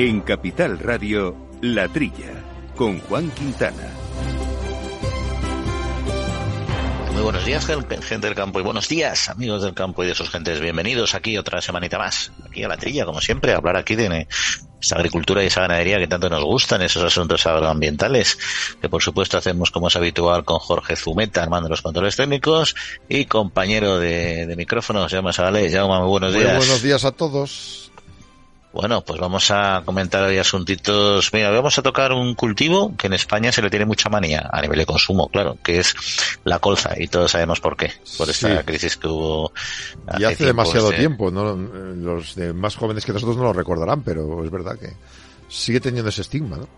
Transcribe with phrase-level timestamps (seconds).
[0.00, 2.30] En Capital Radio, La Trilla,
[2.76, 3.92] con Juan Quintana.
[7.14, 10.30] Muy buenos días, gente del campo, y buenos días, amigos del campo y de sus
[10.30, 10.60] gentes.
[10.60, 14.28] Bienvenidos aquí otra semanita más, aquí a la trilla, como siempre, a hablar aquí de
[14.80, 18.38] esa agricultura y esa ganadería que tanto nos gustan, esos asuntos agroambientales,
[18.80, 22.76] que por supuesto hacemos como es habitual con Jorge Zumeta, armando los controles técnicos,
[23.08, 25.74] y compañero de, de micrófonos, Jaume Sagales.
[25.74, 26.50] Jaume, muy buenos días.
[26.50, 27.87] Muy buenos días a todos.
[28.72, 31.32] Bueno, pues vamos a comentar hoy asuntitos.
[31.32, 34.60] Mira, vamos a tocar un cultivo que en España se le tiene mucha manía a
[34.60, 35.94] nivel de consumo, claro, que es
[36.44, 39.52] la colza y todos sabemos por qué, por esta crisis que hubo.
[40.18, 41.54] y hace demasiado tiempo, ¿no?
[41.54, 44.92] Los de más jóvenes que nosotros no lo recordarán, pero es verdad que
[45.48, 46.68] sigue teniendo ese estigma, ¿no?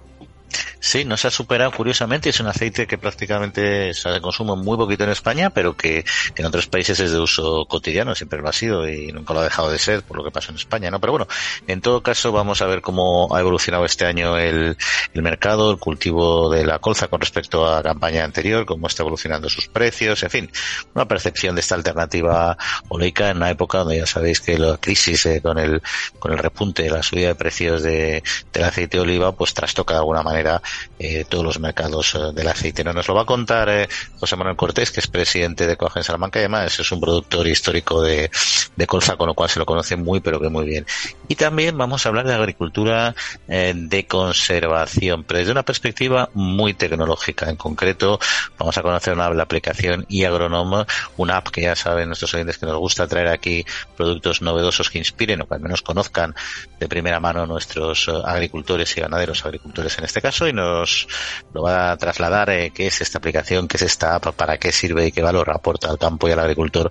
[0.80, 2.30] Sí, no se ha superado curiosamente.
[2.30, 6.66] Es un aceite que prácticamente se consume muy poquito en España, pero que, en otros
[6.68, 9.78] países es de uso cotidiano, siempre lo ha sido y nunca lo ha dejado de
[9.78, 10.98] ser por lo que pasó en España, ¿no?
[10.98, 11.28] Pero bueno,
[11.66, 14.76] en todo caso vamos a ver cómo ha evolucionado este año el,
[15.12, 19.02] el mercado, el cultivo de la colza con respecto a la campaña anterior, cómo está
[19.02, 20.50] evolucionando sus precios, en fin,
[20.94, 22.56] una percepción de esta alternativa
[22.88, 25.82] oleica en una época donde ya sabéis que la crisis eh, con el
[26.18, 28.22] con el repunte la subida de precios de,
[28.52, 30.62] del aceite de oliva pues trastoca de alguna manera
[30.98, 32.84] eh, todos los mercados eh, del aceite.
[32.84, 32.92] ¿no?
[32.92, 36.38] Nos lo va a contar eh, José Manuel Cortés, que es presidente de Coagen Salamanca
[36.38, 38.30] y además es un productor histórico de,
[38.76, 40.86] de colza, con lo cual se lo conoce muy, pero que muy bien.
[41.28, 43.14] Y también vamos a hablar de agricultura
[43.46, 47.48] de conservación, pero desde una perspectiva muy tecnológica.
[47.48, 48.18] En concreto,
[48.58, 50.84] vamos a conocer una la aplicación iAgronome,
[51.16, 53.64] una app que ya saben nuestros oyentes que nos gusta traer aquí
[53.96, 56.34] productos novedosos que inspiren o que al menos conozcan
[56.78, 61.08] de primera mano nuestros agricultores y ganaderos, agricultores en este caso, y nos
[61.52, 64.72] lo va a trasladar eh, qué es esta aplicación, qué es esta app, para qué
[64.72, 66.90] sirve y qué valor aporta al campo y al agricultor.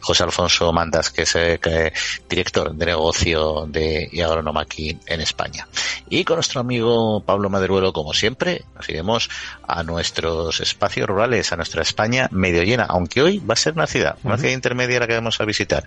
[0.00, 1.92] José Alfonso Mandas, que es eh,
[2.28, 5.66] director de negocio de Agronoma aquí en España.
[6.08, 9.28] Y con nuestro amigo Pablo Maderuelo, como siempre, nos iremos
[9.66, 13.86] a nuestros espacios rurales, a nuestra España medio llena, aunque hoy va a ser una
[13.86, 15.86] ciudad, una ciudad intermedia la que vamos a visitar,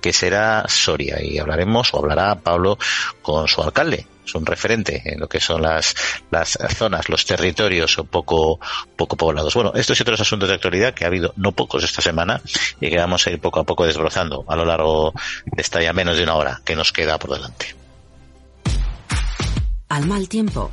[0.00, 2.78] que será Soria, y hablaremos o hablará Pablo
[3.22, 5.94] con su alcalde, es un referente en lo que son las,
[6.30, 8.60] las zonas, los territorios poco,
[8.96, 9.54] poco poblados.
[9.54, 12.40] Bueno, estos y otros asuntos de actualidad que ha habido no pocos esta semana
[12.80, 15.12] y que vamos a ir poco a poco desbrozando a lo largo
[15.44, 17.74] de esta ya menos de una hora que nos queda por delante.
[19.88, 20.70] Al mal tiempo,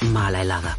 [0.00, 0.78] mala helada.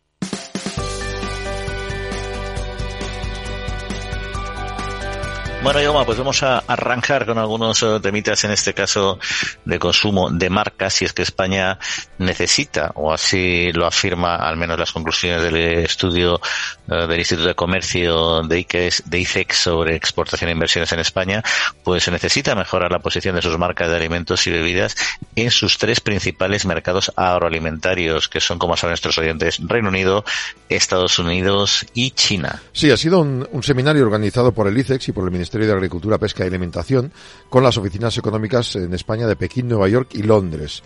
[5.63, 9.19] Bueno, Yoma, pues vamos a arrancar con algunos eh, temitas, en este caso
[9.63, 11.77] de consumo de marcas, si es que España
[12.17, 15.55] necesita, o así lo afirma al menos las conclusiones del
[15.85, 16.41] estudio
[16.89, 21.43] eh, del Instituto de Comercio de ICEX, de ICEX sobre exportación e inversiones en España,
[21.83, 24.95] pues se necesita mejorar la posición de sus marcas de alimentos y bebidas
[25.35, 30.25] en sus tres principales mercados agroalimentarios, que son, como saben nuestros oyentes, Reino Unido,
[30.69, 32.63] Estados Unidos y China.
[32.73, 35.67] Sí, ha sido un, un seminario organizado por el ICEX y por el Ministerio Ministerio
[35.67, 37.11] de Agricultura, Pesca y Alimentación
[37.49, 40.81] con las oficinas económicas en España de Pekín, Nueva York y Londres.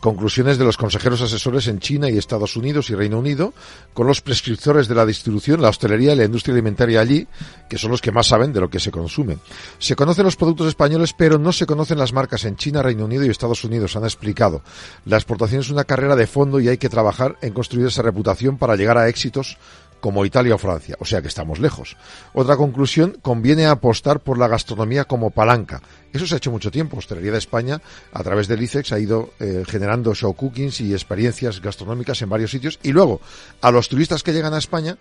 [0.00, 3.54] Conclusiones de los consejeros asesores en China y Estados Unidos y Reino Unido
[3.94, 7.26] con los prescriptores de la distribución, la hostelería y la industria alimentaria allí,
[7.70, 9.38] que son los que más saben de lo que se consume.
[9.78, 13.24] Se conocen los productos españoles, pero no se conocen las marcas en China, Reino Unido
[13.24, 14.60] y Estados Unidos, han explicado.
[15.06, 18.58] La exportación es una carrera de fondo y hay que trabajar en construir esa reputación
[18.58, 19.56] para llegar a éxitos
[20.00, 21.96] como Italia o Francia, o sea que estamos lejos.
[22.32, 25.82] Otra conclusión, conviene apostar por la gastronomía como palanca.
[26.12, 26.96] Eso se ha hecho mucho tiempo.
[26.96, 27.80] Hostelería de España,
[28.12, 32.50] a través del ICEX, ha ido eh, generando show cookings y experiencias gastronómicas en varios
[32.50, 32.78] sitios.
[32.82, 33.20] Y luego,
[33.60, 34.96] a los turistas que llegan a España,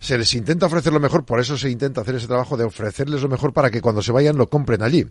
[0.00, 3.22] se les intenta ofrecer lo mejor, por eso se intenta hacer ese trabajo de ofrecerles
[3.22, 5.06] lo mejor para que cuando se vayan lo compren allí.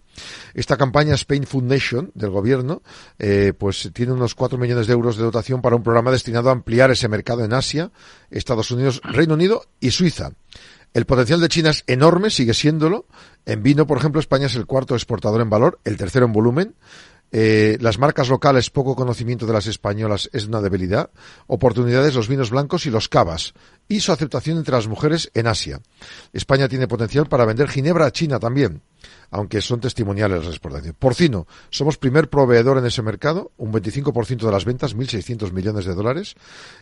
[0.54, 2.82] Esta campaña Spain Foundation del gobierno,
[3.20, 6.54] eh, pues tiene unos 4 millones de euros de dotación para un programa destinado a
[6.54, 7.92] ampliar ese mercado en Asia,
[8.30, 10.32] Estados Unidos, Reino Unido y Suiza.
[10.94, 13.06] El potencial de China es enorme, sigue siéndolo.
[13.46, 16.76] En vino, por ejemplo, España es el cuarto exportador en valor, el tercero en volumen.
[17.32, 21.10] Eh, las marcas locales, poco conocimiento de las españolas es una debilidad.
[21.48, 23.54] Oportunidades, los vinos blancos y los cavas.
[23.88, 25.82] Y su aceptación entre las mujeres en Asia.
[26.34, 28.82] España tiene potencial para vender ginebra a China también.
[29.32, 30.96] Aunque son testimoniales las exportaciones.
[30.98, 35.94] Porcino, somos primer proveedor en ese mercado, un 25% de las ventas, 1.600 millones de
[35.94, 36.36] dólares.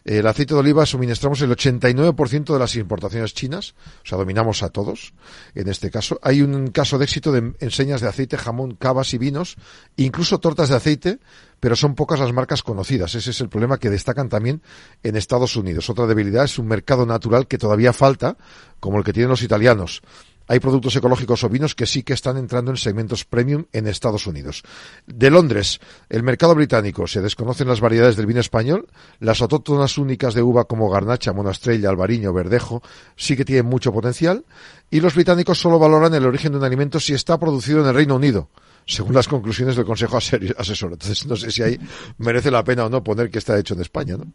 [0.03, 4.69] El aceite de oliva suministramos el 89% de las importaciones chinas, o sea, dominamos a
[4.69, 5.13] todos
[5.55, 6.19] en este caso.
[6.21, 9.55] Hay un caso de éxito de enseñas de aceite, jamón, cavas y vinos,
[9.95, 11.19] incluso tortas de aceite,
[11.59, 13.15] pero son pocas las marcas conocidas.
[13.15, 14.61] Ese es el problema que destacan también
[15.03, 15.89] en Estados Unidos.
[15.89, 18.37] Otra debilidad es un mercado natural que todavía falta,
[18.79, 20.01] como el que tienen los italianos
[20.47, 24.63] hay productos ecológicos ovinos que sí que están entrando en segmentos premium en Estados Unidos.
[25.05, 28.87] De Londres, el mercado británico, se desconocen las variedades del vino español,
[29.19, 32.81] las autóctonas únicas de uva como Garnacha, Monastrella, Albariño, Verdejo,
[33.15, 34.45] sí que tienen mucho potencial,
[34.91, 37.95] y los británicos solo valoran el origen de un alimento si está producido en el
[37.95, 38.49] Reino Unido
[38.87, 40.93] según las conclusiones del Consejo Asesor.
[40.93, 41.79] Entonces, no sé si ahí
[42.19, 44.31] merece la pena o no poner que está hecho en España, ¿no?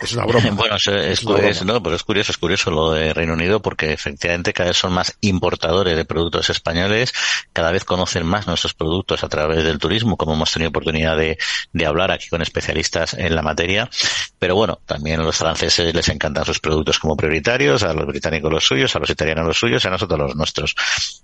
[0.00, 0.50] Es una broma.
[0.52, 4.52] bueno, es, es, no, pero es curioso, es curioso lo de Reino Unido porque efectivamente
[4.52, 7.12] cada vez son más importadores de productos españoles,
[7.52, 11.38] cada vez conocen más nuestros productos a través del turismo, como hemos tenido oportunidad de,
[11.72, 13.88] de hablar aquí con especialistas en la materia.
[14.38, 18.52] Pero bueno, también a los franceses les encantan sus productos como prioritarios, a los británicos
[18.52, 20.74] los suyos, a los italianos los suyos y a nosotros los nuestros.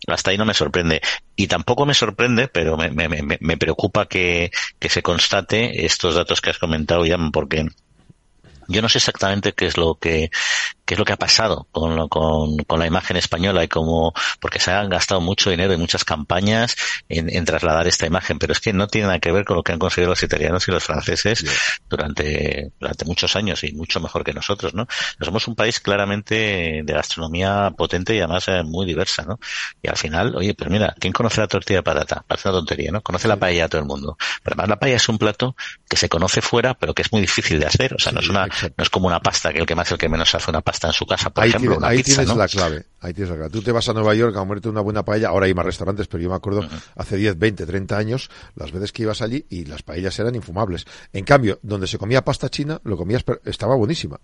[0.06, 1.00] Hasta ahí no me sorprende.
[1.36, 6.14] Y tampoco me sorprende, pero me, me, me, me preocupa que, que se constate estos
[6.14, 7.66] datos que has comentado, ya porque
[8.70, 10.30] yo no sé exactamente qué es lo que
[10.90, 14.58] qué es lo que ha pasado con, con, con la imagen española y cómo, porque
[14.58, 16.74] se han gastado mucho dinero y muchas campañas
[17.08, 19.62] en, en, trasladar esta imagen, pero es que no tiene nada que ver con lo
[19.62, 21.44] que han conseguido los italianos y los franceses
[21.88, 24.88] durante, durante muchos años y mucho mejor que nosotros, ¿no?
[25.20, 29.38] somos un país claramente de gastronomía potente y además eh, muy diversa, ¿no?
[29.80, 32.24] Y al final, oye, pues mira, ¿quién conoce la tortilla de patata?
[32.26, 33.00] Parece una tontería, ¿no?
[33.00, 34.16] Conoce la paella a todo el mundo.
[34.42, 35.54] Pero además la paella es un plato
[35.88, 37.94] que se conoce fuera, pero que es muy difícil de hacer.
[37.94, 39.98] O sea, no es una, no es como una pasta que el que más el
[39.98, 41.78] que menos hace una pasta en su casa, por ahí ejemplo.
[41.78, 42.86] Tienes, ahí tienes la clave.
[43.00, 43.50] Ahí tienes la clave.
[43.50, 45.28] Tú te vas a Nueva York a comerte una buena paella.
[45.28, 46.82] Ahora hay más restaurantes, pero yo me acuerdo uh -huh.
[46.96, 50.86] hace 10, 20, 30 años, las veces que ibas allí y las paellas eran infumables.
[51.12, 54.20] En cambio, donde se comía pasta china, lo comías, estaba buenísima.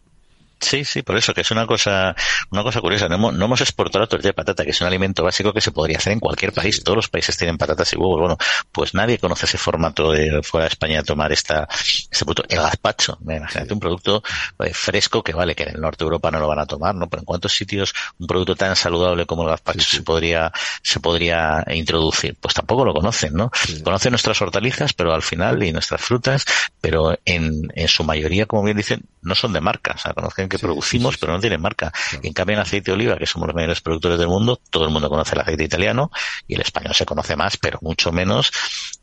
[0.58, 2.14] Sí, sí, por eso, que es una cosa,
[2.50, 3.08] una cosa curiosa.
[3.08, 5.61] No hemos, no hemos exportado la tortilla de patata, que es un alimento básico que
[5.61, 6.76] se podría hacer en cualquier país.
[6.76, 6.82] Sí.
[6.82, 8.20] Todos los países tienen patatas y huevos.
[8.20, 8.38] Bueno,
[8.73, 11.69] pues nadie conoce ese formato de fuera de España de tomar esta,
[12.11, 12.44] este producto.
[12.49, 13.73] El gazpacho, imagínate sí.
[13.75, 14.23] un producto
[14.61, 16.94] eh, fresco que vale, que en el norte de Europa no lo van a tomar,
[16.94, 17.08] ¿no?
[17.08, 21.00] Pero en cuántos sitios un producto tan saludable como el gazpacho sí, se podría, se
[21.00, 22.37] podría introducir.
[22.41, 23.50] Pues tampoco lo conocen, ¿no?
[23.85, 26.44] Conocen nuestras hortalizas, pero al final, y nuestras frutas,
[26.81, 29.94] pero en, en su mayoría, como bien dicen, no son de marca.
[29.94, 31.90] O sea, conocen que sí, producimos, sí, sí, pero no tienen marca.
[31.90, 32.25] Claro.
[32.25, 34.90] En cambio, en aceite de oliva, que somos los mayores productores del mundo, todo el
[34.90, 36.11] mundo conoce el aceite italiano
[36.46, 38.52] y el español se conoce más, pero mucho menos.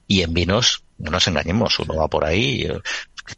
[0.07, 2.67] Y en vinos, no nos engañemos, uno va por ahí,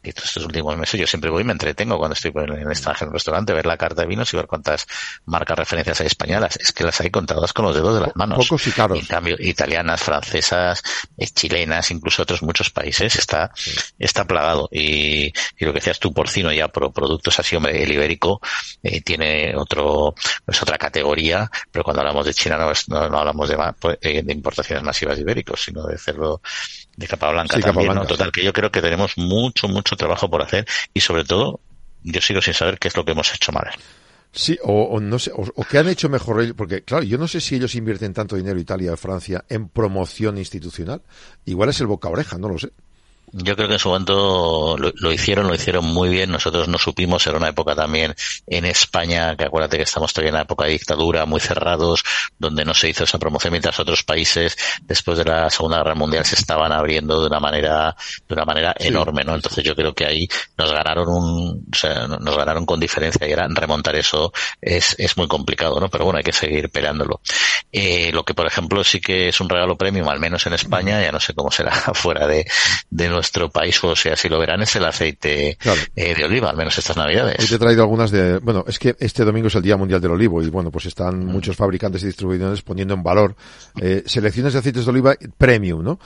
[0.02, 3.08] estos últimos meses yo siempre voy y me entretengo cuando estoy en el extranjero en
[3.08, 4.86] un restaurante, ver la carta de vinos y ver cuántas
[5.26, 6.56] marcas referencias hay españolas.
[6.56, 8.38] Es que las hay contadas con los dedos de las manos.
[8.38, 8.98] Pocos y caros.
[8.98, 10.82] En cambio, italianas, francesas,
[11.16, 13.72] eh, chilenas, incluso otros muchos países, está, sí.
[13.98, 14.68] está plagado.
[14.72, 18.40] Y, y, lo que decías tú, porcino ya por productos así, hombre, el ibérico
[18.82, 20.14] eh, tiene otro,
[20.46, 23.98] es otra categoría, pero cuando hablamos de China no, es, no, no hablamos de, pues,
[24.00, 26.40] eh, de importaciones masivas de ibéricos, sino de cerdo
[26.96, 28.06] de capa blanca sí, también, capa blanca, ¿no?
[28.08, 31.60] Total, que yo creo que tenemos mucho, mucho trabajo por hacer y sobre todo,
[32.02, 33.70] yo sigo sin saber qué es lo que hemos hecho mal.
[34.32, 37.16] Sí, o, o no sé, o, o, que han hecho mejor ellos, porque claro, yo
[37.16, 41.00] no sé si ellos invierten tanto dinero Italia o Francia en promoción institucional.
[41.46, 42.70] Igual es el boca oreja, no lo sé.
[43.38, 46.30] Yo creo que en su momento lo, lo, hicieron, lo hicieron muy bien.
[46.30, 48.14] Nosotros no supimos, era una época también
[48.46, 52.02] en España, que acuérdate que estamos todavía en la época de dictadura, muy cerrados,
[52.38, 56.24] donde no se hizo esa promoción, mientras otros países, después de la Segunda Guerra Mundial,
[56.24, 57.94] se estaban abriendo de una manera,
[58.26, 58.88] de una manera sí.
[58.88, 59.34] enorme, ¿no?
[59.34, 63.32] Entonces yo creo que ahí nos ganaron un, o sea, nos ganaron con diferencia y
[63.32, 64.32] era remontar eso
[64.62, 65.90] es, es muy complicado, ¿no?
[65.90, 67.20] Pero bueno, hay que seguir peleándolo.
[67.70, 71.02] Eh, lo que, por ejemplo, sí que es un regalo premium, al menos en España,
[71.02, 72.46] ya no sé cómo será fuera de,
[72.88, 75.80] de nuestro país, o sea, si lo verán, es el aceite claro.
[75.94, 77.36] eh, de oliva, al menos estas navidades.
[77.38, 80.00] Hoy te he traído algunas de, bueno, es que este domingo es el Día Mundial
[80.00, 81.26] del Olivo y bueno, pues están mm.
[81.26, 83.36] muchos fabricantes y distribuidores poniendo en valor
[83.80, 85.98] eh, selecciones de aceites de oliva premium, ¿no?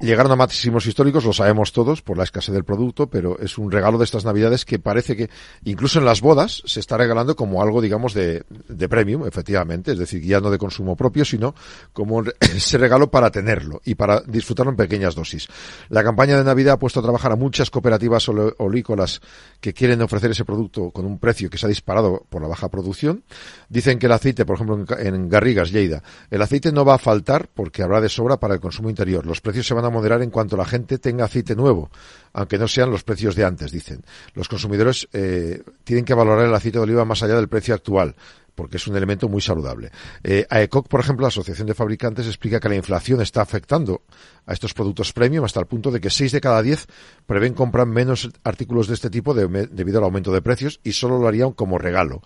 [0.00, 3.70] Llegaron a máximos históricos, lo sabemos todos, por la escasez del producto, pero es un
[3.70, 5.30] regalo de estas navidades que parece que
[5.64, 9.98] incluso en las bodas se está regalando como algo, digamos, de, de premium, efectivamente, es
[9.98, 11.54] decir, ya no de consumo propio, sino
[11.92, 15.48] como ese regalo para tenerlo y para disfrutarlo en pequeñas dosis.
[15.88, 19.20] La campaña de Navidad ha puesto a trabajar a muchas cooperativas olícolas
[19.60, 22.68] que quieren ofrecer ese producto con un precio que se ha disparado por la baja
[22.68, 23.22] producción.
[23.68, 27.48] Dicen que el aceite, por ejemplo, en Garrigas, Lleida, el aceite no va a faltar
[27.52, 29.26] porque habrá de sobra para el consumo interior.
[29.26, 31.90] Los precios se van a moderar en cuanto la gente tenga aceite nuevo,
[32.32, 34.02] aunque no sean los precios de antes, dicen.
[34.34, 38.14] Los consumidores eh, tienen que valorar el aceite de oliva más allá del precio actual
[38.56, 39.92] porque es un elemento muy saludable.
[40.24, 44.02] Eh, AECOC, por ejemplo, la Asociación de Fabricantes, explica que la inflación está afectando
[44.46, 46.86] a estos productos premium hasta el punto de que 6 de cada 10
[47.26, 51.28] prevén comprar menos artículos de este tipo debido al aumento de precios y solo lo
[51.28, 52.22] harían como regalo.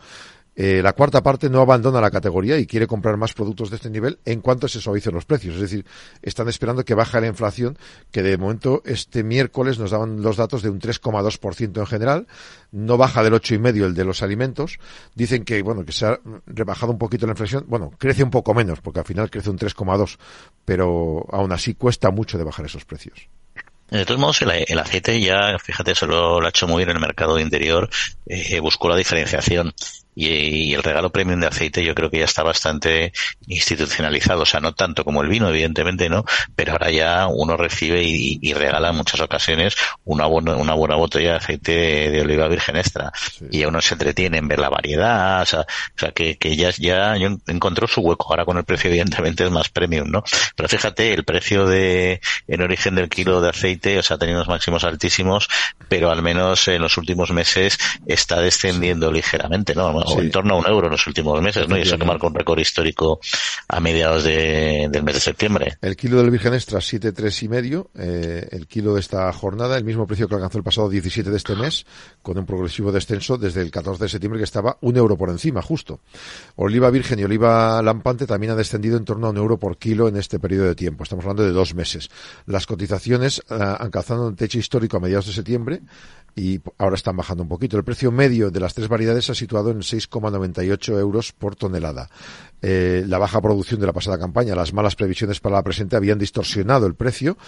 [0.62, 3.88] Eh, la cuarta parte no abandona la categoría y quiere comprar más productos de este
[3.88, 5.54] nivel en cuanto se suavicen los precios.
[5.54, 5.86] Es decir,
[6.20, 7.78] están esperando que baje la inflación,
[8.10, 12.26] que de momento este miércoles nos daban los datos de un 3,2% en general,
[12.72, 14.78] no baja del 8,5% el de los alimentos.
[15.14, 17.64] Dicen que, bueno, que se ha rebajado un poquito la inflación.
[17.66, 20.18] Bueno, crece un poco menos, porque al final crece un 3,2%,
[20.66, 23.30] pero aún así cuesta mucho de bajar esos precios.
[23.90, 27.00] De todos modos, el, aceite ya, fíjate, solo lo ha hecho muy bien en el
[27.00, 27.88] mercado interior,
[28.26, 29.72] eh, buscó la diferenciación
[30.26, 33.12] y, el regalo premium de aceite yo creo que ya está bastante
[33.46, 36.24] institucionalizado, o sea, no tanto como el vino, evidentemente, ¿no?
[36.54, 41.30] Pero ahora ya uno recibe y, regala en muchas ocasiones una buena, una buena botella
[41.30, 43.12] de aceite de, oliva virgen extra
[43.50, 46.70] y uno se entretiene en ver la variedad, o sea, o sea que, que ya,
[46.72, 47.14] ya
[47.46, 50.22] encontró su hueco, ahora con el precio evidentemente es más premium, ¿no?
[50.56, 54.38] Pero fíjate, el precio de, en origen del kilo de aceite, o sea, ha tenido
[54.38, 55.48] unos máximos altísimos,
[55.88, 59.92] pero al menos en los últimos meses está descendiendo ligeramente, ¿no?
[60.18, 61.76] En torno a un euro en los últimos meses, ¿no?
[61.76, 63.20] Y eso que marcó un récord histórico
[63.68, 65.78] a mediados de, del mes de septiembre.
[65.80, 69.76] El kilo del Virgen Extra, siete tres y medio, eh, el kilo de esta jornada,
[69.76, 71.86] el mismo precio que alcanzó el pasado 17 de este mes,
[72.22, 75.62] con un progresivo descenso desde el 14 de septiembre que estaba un euro por encima,
[75.62, 76.00] justo.
[76.56, 80.08] Oliva virgen y oliva lampante también ha descendido en torno a un euro por kilo
[80.08, 81.04] en este periodo de tiempo.
[81.04, 82.10] Estamos hablando de dos meses.
[82.46, 85.82] Las cotizaciones han calzado un techo histórico a mediados de septiembre
[86.34, 87.76] y ahora están bajando un poquito.
[87.76, 92.08] El precio medio de las tres variedades se ha situado en 6,98 euros por tonelada.
[92.62, 96.18] Eh, la baja producción de la pasada campaña, las malas previsiones para la presente habían
[96.18, 97.38] distorsionado el precio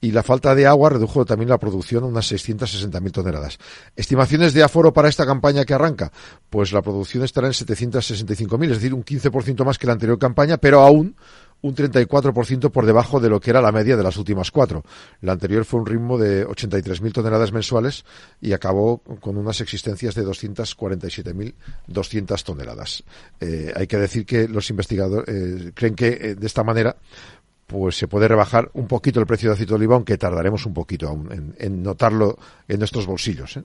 [0.00, 3.58] y la falta de agua redujo también la producción a unas 660.000 toneladas.
[3.96, 6.12] Estimaciones de aforo para esta campaña que arranca,
[6.48, 10.56] pues la producción estará en 765.000, es decir, un 15% más que la anterior campaña,
[10.56, 11.16] pero aún
[11.62, 14.82] un 34% por debajo de lo que era la media de las últimas cuatro.
[15.20, 18.04] La anterior fue un ritmo de 83.000 toneladas mensuales
[18.40, 23.04] y acabó con unas existencias de 247.200 toneladas.
[23.40, 26.96] Eh, hay que decir que los investigadores eh, creen que eh, de esta manera
[27.66, 30.74] pues se puede rebajar un poquito el precio de aceite de oliva, aunque tardaremos un
[30.74, 32.36] poquito aún en, en notarlo
[32.66, 33.60] en nuestros bolsillos.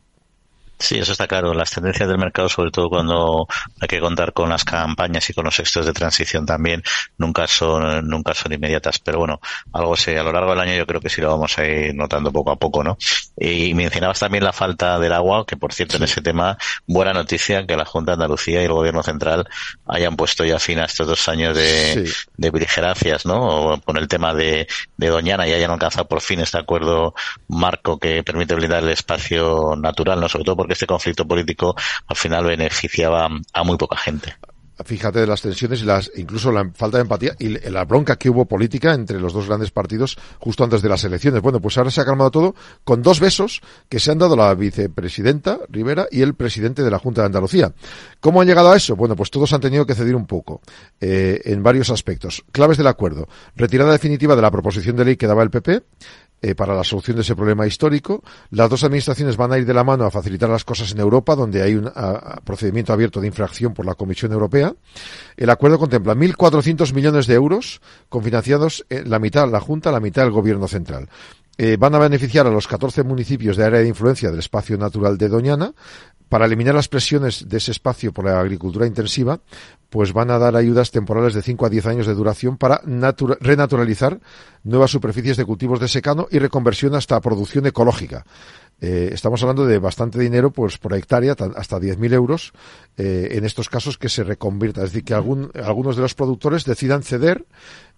[0.78, 1.54] Sí, eso está claro.
[1.54, 3.48] Las tendencias del mercado, sobre todo cuando
[3.80, 6.84] hay que contar con las campañas y con los éxitos de transición también,
[7.18, 9.00] nunca son, nunca son inmediatas.
[9.00, 9.40] Pero bueno,
[9.72, 11.96] algo sé, a lo largo del año yo creo que sí lo vamos a ir
[11.96, 12.98] notando poco a poco, ¿no?
[13.38, 17.66] Y mencionabas también la falta del agua, que por cierto en ese tema, buena noticia
[17.66, 19.48] que la Junta de Andalucía y el Gobierno Central
[19.88, 23.82] hayan puesto ya fin a estos dos años de, de beligerancias, ¿no?
[23.86, 24.68] con el tema de,
[24.98, 27.14] de Doñana y hayan alcanzado por fin este acuerdo
[27.48, 30.30] marco que permite blindar el espacio natural, ¿no?
[30.30, 31.76] Sobre todo porque este conflicto político
[32.08, 34.36] al final beneficiaba a muy poca gente
[34.84, 38.30] fíjate de las tensiones y las incluso la falta de empatía y la bronca que
[38.30, 41.42] hubo política entre los dos grandes partidos justo antes de las elecciones.
[41.42, 44.54] Bueno, pues ahora se ha calmado todo con dos besos que se han dado la
[44.54, 47.74] vicepresidenta Rivera y el presidente de la Junta de Andalucía.
[48.20, 48.96] ¿Cómo han llegado a eso?
[48.96, 50.62] Bueno, pues todos han tenido que ceder un poco
[51.00, 52.44] eh, en varios aspectos.
[52.52, 53.30] Claves del acuerdo.
[53.56, 55.84] Retirada definitiva de la proposición de ley que daba el PP
[56.42, 58.24] eh, para la solución de ese problema histórico.
[58.52, 61.36] Las dos administraciones van a ir de la mano a facilitar las cosas en Europa,
[61.36, 61.92] donde hay un
[62.44, 64.74] procedimiento abierto de infracción por la Comisión Europea.
[65.38, 70.26] El acuerdo contempla 1.400 millones de euros, confinanciados en la mitad la Junta, la mitad
[70.26, 71.10] el Gobierno Central.
[71.58, 75.18] Eh, van a beneficiar a los 14 municipios de área de influencia del espacio natural
[75.18, 75.74] de Doñana,
[76.30, 79.40] para eliminar las presiones de ese espacio por la agricultura intensiva,
[79.90, 82.82] pues van a dar ayudas temporales de 5 a 10 años de duración para
[83.40, 84.20] renaturalizar
[84.64, 88.26] nuevas superficies de cultivos de secano y reconversión hasta producción ecológica.
[88.82, 92.52] Eh, estamos hablando de bastante dinero pues por hectárea, hasta 10.000 euros,
[92.98, 94.84] eh, en estos casos que se reconvierta.
[94.84, 97.46] Es decir, que algún, algunos de los productores decidan ceder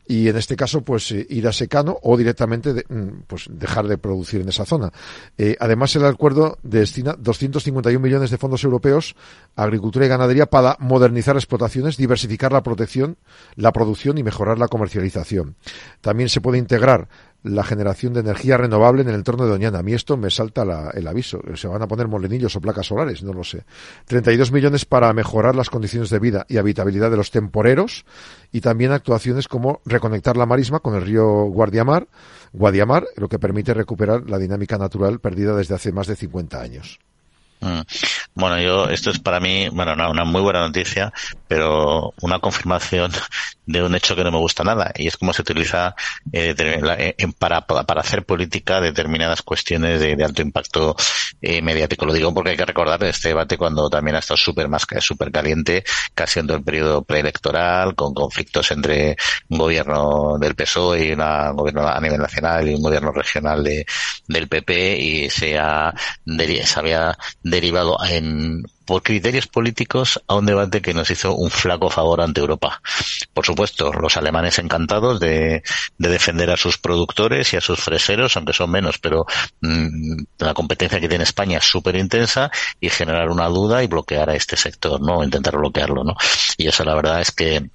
[0.07, 3.97] y en este caso pues eh, ir a secano o directamente mm, pues dejar de
[3.97, 4.91] producir en esa zona.
[5.37, 9.15] Eh, además el acuerdo destina 251 millones de fondos europeos
[9.55, 13.17] a agricultura y ganadería para modernizar explotaciones, diversificar la protección,
[13.55, 15.55] la producción y mejorar la comercialización.
[16.01, 17.09] También se puede integrar
[17.43, 19.79] la generación de energía renovable en el entorno de Doñana.
[19.79, 21.39] A mí esto me salta el aviso.
[21.55, 23.63] Se van a poner molinillos o placas solares, no lo sé.
[24.05, 28.05] 32 millones para mejorar las condiciones de vida y habitabilidad de los temporeros
[28.51, 32.07] y también actuaciones como reconectar la marisma con el río Guardiamar,
[32.53, 36.99] Guadiamar, lo que permite recuperar la dinámica natural perdida desde hace más de 50 años.
[37.59, 37.81] Mm.
[38.35, 41.11] Bueno, yo, esto es para mí, bueno, una, una, muy buena noticia,
[41.47, 43.11] pero una confirmación
[43.67, 45.93] de un hecho que no me gusta nada y es cómo se utiliza
[46.31, 50.95] eh, eh para, para hacer política determinadas cuestiones de, alto impacto
[51.41, 52.05] eh, mediático.
[52.05, 55.31] Lo digo porque hay que recordar este debate cuando también ha estado súper más súper
[55.31, 55.83] caliente,
[56.15, 59.17] casi en el periodo preelectoral, con conflictos entre
[59.49, 63.85] un gobierno del PSOE y un gobierno a nivel nacional y un gobierno regional de,
[64.27, 65.93] del PP y se, ha,
[66.25, 71.89] se había derivado en por criterios políticos a un debate que nos hizo un flaco
[71.89, 72.81] favor ante Europa.
[73.33, 75.61] Por supuesto, los alemanes encantados de,
[75.97, 79.25] defender a sus productores y a sus freseros, aunque son menos, pero
[79.61, 84.29] mm, la competencia que tiene España es súper intensa y generar una duda y bloquear
[84.29, 85.21] a este sector, ¿no?
[85.21, 86.15] Intentar bloquearlo, ¿no?
[86.57, 87.69] Y eso la verdad es que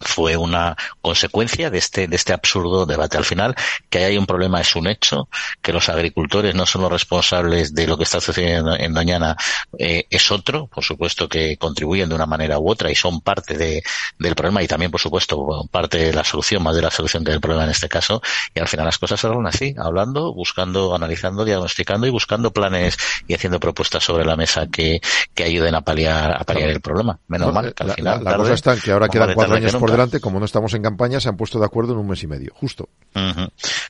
[0.00, 3.16] fue una consecuencia de este, de este absurdo debate.
[3.16, 3.54] Al final,
[3.88, 5.28] que hay un problema es un hecho,
[5.62, 9.36] que los agricultores no son los responsables de lo que está sucediendo en Doñana
[9.78, 13.56] eh, es otro, por supuesto que contribuyen de una manera u otra y son parte
[13.56, 13.82] de,
[14.18, 17.30] del problema y también, por supuesto, parte de la solución, más de la solución que
[17.32, 18.22] del problema en este caso.
[18.54, 23.34] Y al final las cosas hablan así, hablando, buscando, analizando, diagnosticando y buscando planes y
[23.34, 25.00] haciendo propuestas sobre la mesa que,
[25.34, 27.18] que ayuden a paliar, a paliar el problema.
[27.28, 28.24] Menos mal que al final.
[28.24, 31.20] La, cosa está que ahora quedan cuatro años por delante, como no estamos en campaña,
[31.20, 32.88] se han puesto de acuerdo en un mes y medio, justo.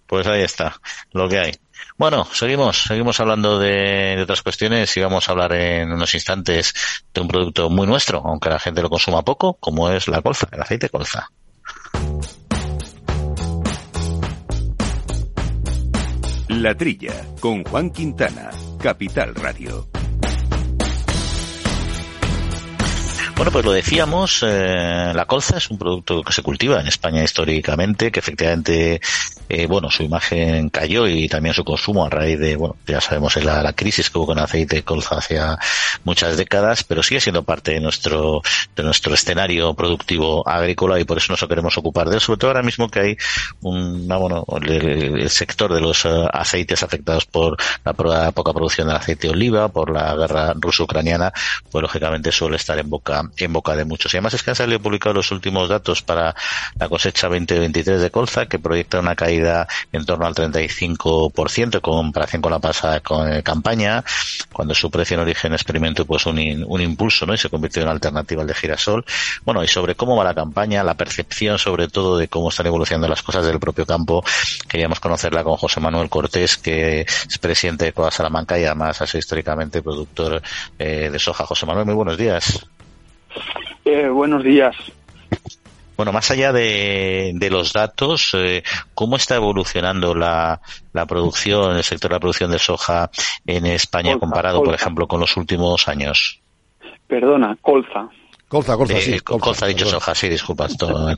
[0.06, 0.78] Pues ahí está,
[1.12, 1.52] lo que hay.
[1.96, 6.74] Bueno, seguimos, seguimos hablando de, otras cuestiones y vamos a hablar en unos instantes
[7.14, 10.48] de un producto muy nuestro, aunque la gente lo consuma poco, como es la colza,
[10.52, 11.30] el aceite colza.
[16.48, 19.88] La Trilla, con Juan Quintana, Capital Radio.
[23.36, 27.22] Bueno, pues lo decíamos, eh, la colza es un producto que se cultiva en España
[27.22, 28.98] históricamente, que efectivamente,
[29.48, 33.36] eh, bueno, su imagen cayó y también su consumo a raíz de, bueno, ya sabemos
[33.36, 35.38] la, la crisis que hubo con el aceite de colza hace
[36.04, 38.42] muchas décadas, pero sigue siendo parte de nuestro,
[38.74, 42.50] de nuestro escenario productivo agrícola y por eso nos queremos ocupar de él, sobre todo
[42.50, 43.16] ahora mismo que hay
[43.60, 49.28] un, bueno, el, sector de los eh, aceites afectados por la poca producción del aceite
[49.28, 51.32] de oliva, por la guerra ruso-ucraniana,
[51.70, 54.12] pues lógicamente suele estar en boca en boca de muchos.
[54.12, 56.34] Y además es que han salido publicados los últimos datos para
[56.78, 62.42] la cosecha 2023 de colza, que proyecta una caída en torno al 35% en comparación
[62.42, 64.04] con la pasada con, campaña,
[64.52, 67.34] cuando su precio en origen experimentó pues un, un impulso, ¿no?
[67.34, 69.04] Y se convirtió en alternativa al de girasol.
[69.44, 73.08] Bueno, y sobre cómo va la campaña, la percepción sobre todo de cómo están evolucionando
[73.08, 74.24] las cosas del propio campo,
[74.68, 79.06] queríamos conocerla con José Manuel Cortés, que es presidente de Coa Salamanca y además ha
[79.06, 80.42] sido históricamente productor
[80.78, 81.46] eh, de soja.
[81.46, 82.66] José Manuel, muy buenos días.
[83.84, 84.74] Eh, buenos días.
[85.96, 88.62] Bueno, más allá de, los datos, eh,
[88.94, 90.60] ¿cómo está evolucionando la,
[91.08, 93.10] producción, el sector de la producción de soja
[93.46, 96.40] en España comparado, por ejemplo, con los últimos años?
[97.06, 98.08] Perdona, colza.
[98.48, 99.18] Colza, colza, sí.
[99.20, 100.68] Colza, dicho soja, sí, disculpa,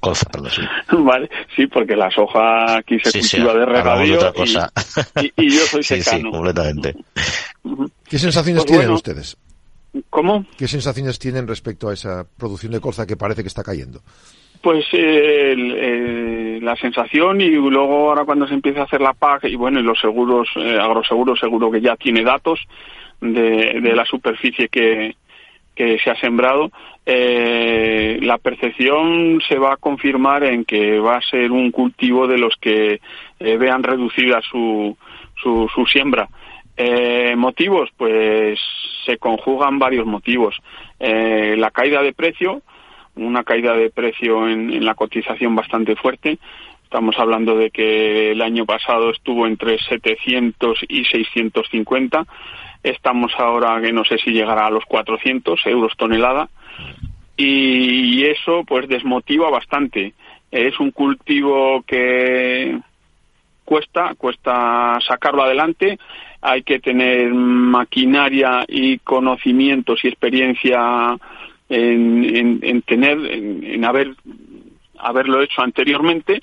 [0.00, 0.62] colza, perdón, sí.
[0.96, 4.18] Vale, sí, porque la soja aquí se cultiva de regadío
[5.36, 6.18] Y, yo soy secano.
[6.18, 6.96] Sí, sí, completamente.
[8.08, 9.36] ¿Qué sensaciones pues tienen ustedes?
[10.08, 10.46] ¿Cómo?
[10.56, 14.00] ¿Qué sensaciones tienen respecto a esa producción de colza que parece que está cayendo?
[14.60, 19.54] Pues eh, la sensación y luego ahora cuando se empieza a hacer la PAC y
[19.54, 22.60] bueno, y los seguros, eh, agroseguros seguro que ya tiene datos
[23.20, 25.14] de, la superficie que,
[25.74, 26.70] que se ha sembrado,
[27.06, 32.38] eh, la percepción se va a confirmar en que va a ser un cultivo de
[32.38, 33.00] los que
[33.38, 34.96] vean reducida su,
[35.40, 36.28] su, su siembra.
[36.80, 38.56] Eh, motivos, pues
[39.04, 40.56] se conjugan varios motivos.
[41.00, 42.62] Eh, la caída de precio,
[43.18, 46.38] una caída de precio en, la cotización bastante fuerte.
[46.84, 52.24] Estamos hablando de que el año pasado estuvo entre 700 y 650.
[52.82, 56.48] Estamos ahora que no sé si llegará a los 400 euros tonelada.
[57.36, 60.14] Y eso pues desmotiva bastante.
[60.50, 62.78] Es un cultivo que
[63.64, 65.98] cuesta, cuesta sacarlo adelante
[66.40, 71.16] hay que tener maquinaria y conocimientos y experiencia
[71.68, 74.14] en, tener, en, haber,
[74.98, 76.40] haberlo hecho anteriormente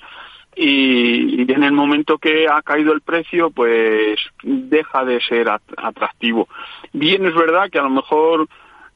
[0.54, 6.48] y, en el momento que ha caído el precio, pues deja de ser atractivo.
[6.92, 8.48] Bien es verdad que a lo mejor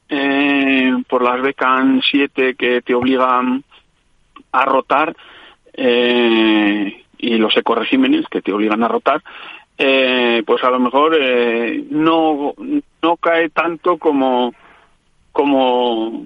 [0.09, 3.63] eh, por las becan 7 que te obligan
[4.51, 5.15] a rotar
[5.73, 9.21] eh, y los ecoregímenes que te obligan a rotar,
[9.77, 12.53] eh, pues a lo mejor eh, no,
[13.01, 14.53] no cae tanto como,
[15.31, 16.25] como,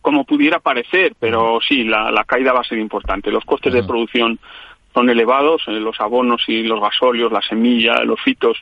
[0.00, 3.30] como pudiera parecer, pero sí, la, la caída va a ser importante.
[3.30, 4.38] Los costes de producción
[4.94, 8.58] son elevados, eh, los abonos y los gasolios, la semilla, los fitos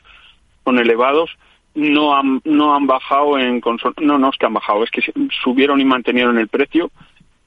[0.64, 1.30] son elevados.
[1.74, 3.60] No han, no han bajado en
[4.00, 5.02] no, no es que han bajado, es que
[5.42, 6.90] subieron y mantenieron el precio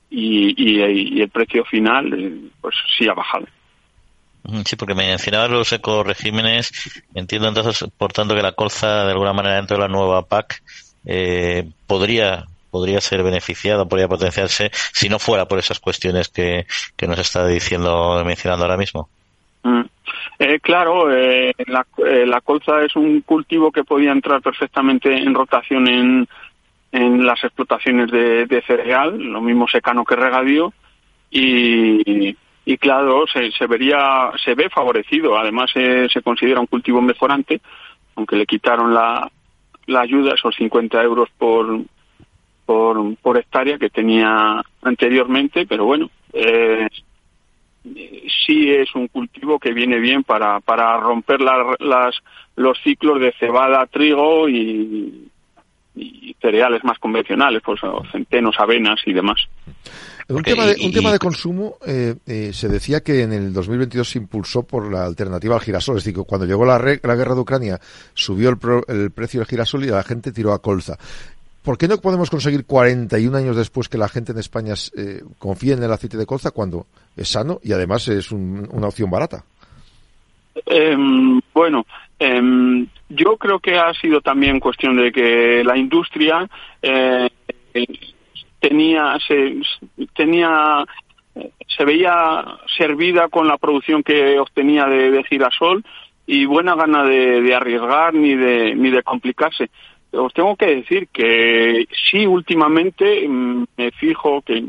[0.10, 0.80] y,
[1.22, 3.46] el precio final eh, pues sí ha bajado.
[4.66, 7.04] Sí, porque me mencionabas los ecoregímenes.
[7.14, 10.62] Entiendo entonces, por tanto, que la colza, de alguna manera, dentro de la nueva PAC,
[11.06, 16.66] eh, podría podría ser beneficiado, podría potenciarse, si no fuera por esas cuestiones que,
[16.98, 19.10] que nos está diciendo, mencionando ahora mismo.
[19.62, 19.84] Mm.
[20.40, 25.36] Eh, claro, eh, la, eh, la, colza es un cultivo que podía entrar perfectamente en
[25.36, 26.28] rotación en,
[26.92, 30.74] en las explotaciones de, cereal, lo mismo secano que regadío,
[31.30, 32.36] y,
[32.66, 35.38] y claro, se, se, vería, se ve favorecido.
[35.38, 37.62] Además, se considera un cultivo mejorante,
[38.16, 39.30] aunque le quitaron la,
[39.88, 41.82] la ayuda, esos 50 euros por,
[42.66, 46.88] por, hectárea que tenía anteriormente, pero bueno, eh,
[48.46, 52.16] sí es un cultivo que viene bien para, para romper las,
[52.56, 55.30] los ciclos de cebada, trigo y,
[55.96, 57.80] y cereales más convencionales, pues
[58.12, 59.40] centenos, avenas y demás.
[60.30, 64.10] Un, tema de, un tema de consumo, eh, eh, se decía que en el 2022
[64.10, 65.98] se impulsó por la alternativa al girasol.
[65.98, 67.80] Es decir, que cuando llegó la, la guerra de Ucrania
[68.14, 70.98] subió el, el, precio del girasol y la gente tiró a colza.
[71.64, 75.74] ¿Por qué no podemos conseguir 41 años después que la gente en España eh, confíe
[75.74, 79.46] en el aceite de colza cuando es sano y además es una opción barata?
[80.66, 80.96] Eh,
[81.54, 81.86] bueno,
[82.20, 86.48] eh, yo creo que ha sido también cuestión de que la industria
[86.82, 87.30] eh,
[88.60, 89.62] tenía se
[90.16, 90.86] tenía
[91.68, 92.46] se veía
[92.78, 95.84] servida con la producción que obtenía de, de girasol
[96.26, 99.70] y buena gana de, de, arriesgar ni de ni de complicarse
[100.14, 104.64] os tengo que decir que sí, últimamente mm, me fijo que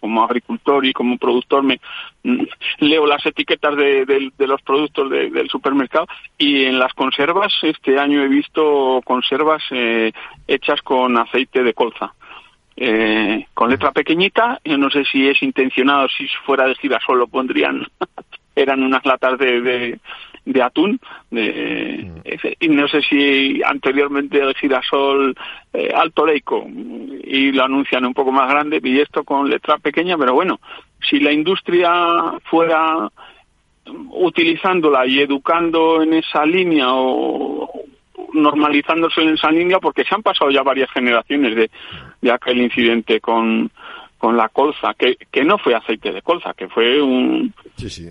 [0.00, 1.80] como agricultor y como productor me
[2.24, 2.44] mm,
[2.80, 8.28] leo las etiquetas de, los productos del supermercado y en las conservas este año he
[8.28, 10.12] visto conservas eh,
[10.46, 12.12] hechas con aceite de colza.
[12.78, 17.26] Eh, con letra pequeñita, yo no sé si es intencionado, si fuera de girasol lo
[17.26, 17.86] pondrían,
[18.54, 19.98] eran unas latas de
[20.62, 21.00] atún.
[21.30, 22.48] De, mm.
[22.60, 25.36] y no sé si anteriormente el girasol
[25.72, 30.16] eh, alto leico y lo anuncian un poco más grande y esto con letra pequeña,
[30.16, 30.60] pero bueno,
[31.08, 33.10] si la industria fuera
[34.10, 37.70] utilizándola y educando en esa línea o
[38.32, 41.70] normalizándose en esa línea porque se han pasado ya varias generaciones de,
[42.20, 43.70] de aquel incidente con,
[44.18, 48.10] con la colza, que, que no fue aceite de colza, que fue un, sí, sí.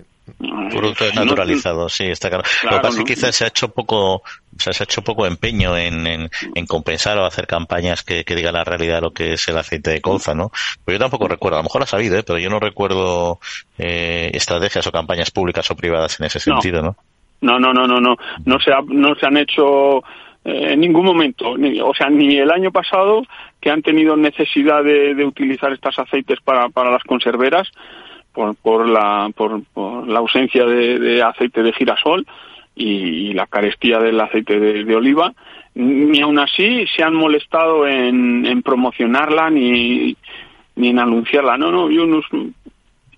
[0.70, 2.44] Producto naturalizado, sí, está claro.
[2.64, 4.22] Lo que pasa es que quizás se ha hecho poco, o
[4.58, 8.54] sea, se ha hecho poco empeño en, en, compensar o hacer campañas que, que, digan
[8.54, 10.50] la realidad lo que es el aceite de colza, ¿no?
[10.84, 12.24] Pues yo tampoco recuerdo, a lo mejor ha sabido, ¿eh?
[12.26, 13.38] pero yo no recuerdo
[13.78, 16.96] eh, estrategias o campañas públicas o privadas en ese sentido, ¿no?
[17.40, 19.98] No, no, no, no, no, no se, ha, no se han hecho
[20.44, 21.50] eh, en ningún momento,
[21.84, 23.22] o sea, ni el año pasado
[23.60, 27.70] que han tenido necesidad de, de utilizar estos aceites para, para las conserveras,
[28.36, 29.62] por, por, la, por,
[30.06, 32.26] la ausencia de, aceite de girasol
[32.74, 35.32] y, la carestía del aceite de, oliva,
[35.74, 40.14] ni aún así se han molestado en, en promocionarla ni,
[40.74, 41.56] ni en anunciarla.
[41.56, 42.20] No, no, yo no,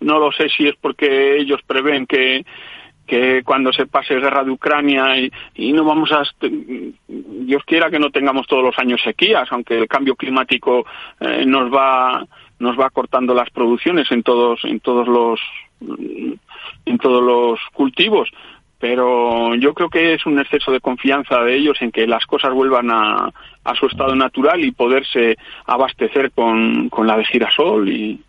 [0.00, 2.44] no lo sé si es porque ellos prevén que,
[3.04, 6.22] que cuando se pase guerra de Ucrania y, y, no vamos a
[7.08, 10.84] Dios quiera que no tengamos todos los años sequías aunque el cambio climático
[11.18, 12.24] eh, nos va
[12.58, 15.40] nos va cortando las producciones en todos en todos los
[15.80, 18.28] en todos los cultivos
[18.80, 22.52] pero yo creo que es un exceso de confianza de ellos en que las cosas
[22.52, 23.28] vuelvan a,
[23.64, 28.20] a su estado natural y poderse abastecer con, con la de girasol y,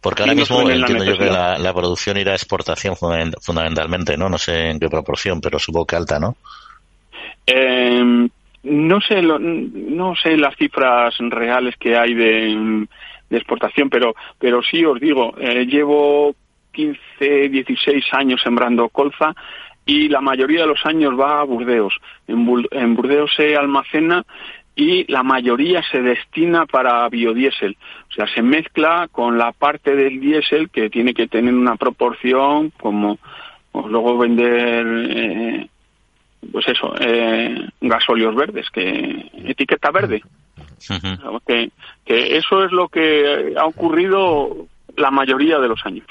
[0.00, 4.28] porque ahora mismo entiendo yo que la, producción irá a exportación fundamentalmente, ¿no?
[4.28, 6.36] No sé en qué proporción, pero supongo que alta, ¿no?
[7.44, 8.28] Eh,
[8.62, 12.86] no sé, no sé las cifras reales que hay de,
[13.30, 16.34] exportación, pero, pero sí os digo, eh, llevo
[16.72, 19.34] 15, 16 años sembrando colza
[19.86, 21.94] y la mayoría de los años va a Burdeos.
[22.28, 24.24] En, en Burdeos se almacena
[24.74, 27.76] y la mayoría se destina para biodiesel.
[28.10, 32.70] O sea, se mezcla con la parte del diésel que tiene que tener una proporción
[32.80, 33.18] como
[33.74, 35.68] luego vender eh,
[36.50, 40.22] pues eso, eh, gasóleos verdes, que etiqueta verde.
[41.46, 41.70] que,
[42.04, 46.06] que eso es lo que ha ocurrido la mayoría de los años.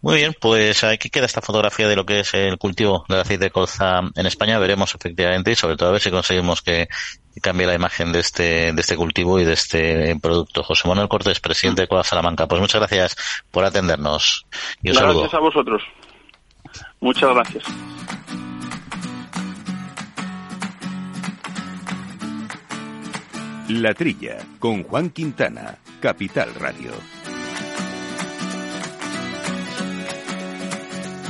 [0.00, 3.44] Muy bien, pues aquí queda esta fotografía de lo que es el cultivo del aceite
[3.44, 4.58] de colza en España.
[4.58, 6.88] Veremos efectivamente y sobre todo a ver si conseguimos que
[7.40, 10.62] cambie la imagen de este, de este cultivo y de este producto.
[10.62, 12.46] José Manuel Cortés, presidente de Cola Salamanca.
[12.46, 13.16] Pues muchas gracias
[13.50, 14.44] por atendernos.
[14.82, 15.82] Y un gracias a vosotros.
[17.00, 17.64] Muchas gracias.
[23.68, 26.92] La Trilla, con Juan Quintana, Capital Radio.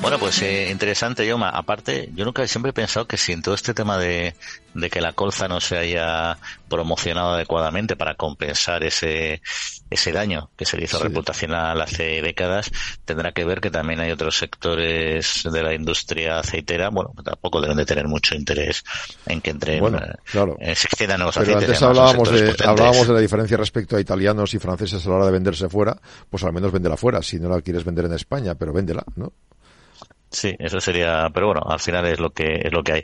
[0.04, 1.48] Bueno, pues eh, interesante, Yoma.
[1.48, 4.34] Aparte, yo nunca siempre he pensado que si en todo este tema de,
[4.74, 6.36] de que la colza no se haya
[6.68, 9.40] promocionado adecuadamente para compensar ese,
[9.88, 12.70] ese daño que se le hizo reputacional hace décadas,
[13.06, 17.62] tendrá que ver que también hay otros sectores de la industria aceitera, bueno, que tampoco
[17.62, 18.84] deben de tener mucho interés
[19.24, 20.58] en que entren, bueno, claro.
[20.60, 21.64] eh, se excedan los Pero aceites.
[21.64, 25.26] antes hablábamos de, hablábamos de la diferencia respecto a italianos y franceses a la hora
[25.26, 28.54] de venderse fuera, pues al menos véndela fuera, si no la quieres vender en España,
[28.54, 29.32] pero véndela, ¿no?
[30.34, 33.02] Sí, eso sería, pero bueno, al final es lo que es lo que hay.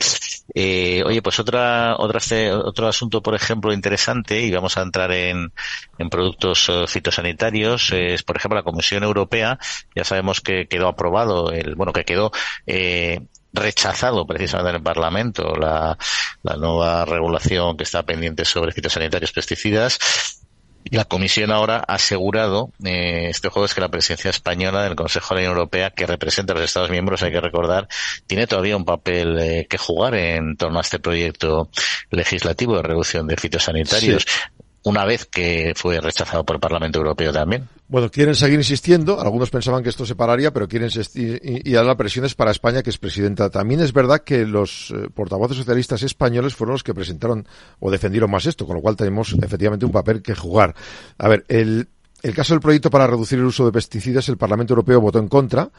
[0.52, 2.18] Eh, oye, pues otra, otra,
[2.64, 5.52] otro asunto, por ejemplo, interesante, y vamos a entrar en,
[5.98, 9.60] en productos eh, fitosanitarios, es, por ejemplo, la Comisión Europea,
[9.94, 12.32] ya sabemos que quedó aprobado, el, bueno, que quedó,
[12.66, 13.20] eh,
[13.52, 15.96] rechazado precisamente en el Parlamento la,
[16.42, 20.39] la nueva regulación que está pendiente sobre fitosanitarios pesticidas
[20.84, 25.42] la Comisión ahora ha asegurado eh, este jueves que la presidencia española del Consejo de
[25.42, 27.88] la Unión Europea, que representa a los Estados miembros, hay que recordar,
[28.26, 31.68] tiene todavía un papel eh, que jugar en torno a este proyecto
[32.10, 34.26] legislativo de reducción de fitosanitarios,
[34.82, 37.68] una vez que fue rechazado por el Parlamento Europeo también.
[37.88, 39.20] Bueno, quieren seguir insistiendo.
[39.20, 42.34] Algunos pensaban que esto se pararía, pero quieren insistir y, y ahora la presión es
[42.34, 43.50] para España, que es presidenta.
[43.50, 47.46] También es verdad que los eh, portavoces socialistas españoles fueron los que presentaron
[47.80, 50.74] o defendieron más esto, con lo cual tenemos efectivamente un papel que jugar.
[51.18, 51.88] A ver, el,
[52.22, 55.28] el caso del proyecto para reducir el uso de pesticidas, el Parlamento Europeo votó en
[55.28, 55.70] contra,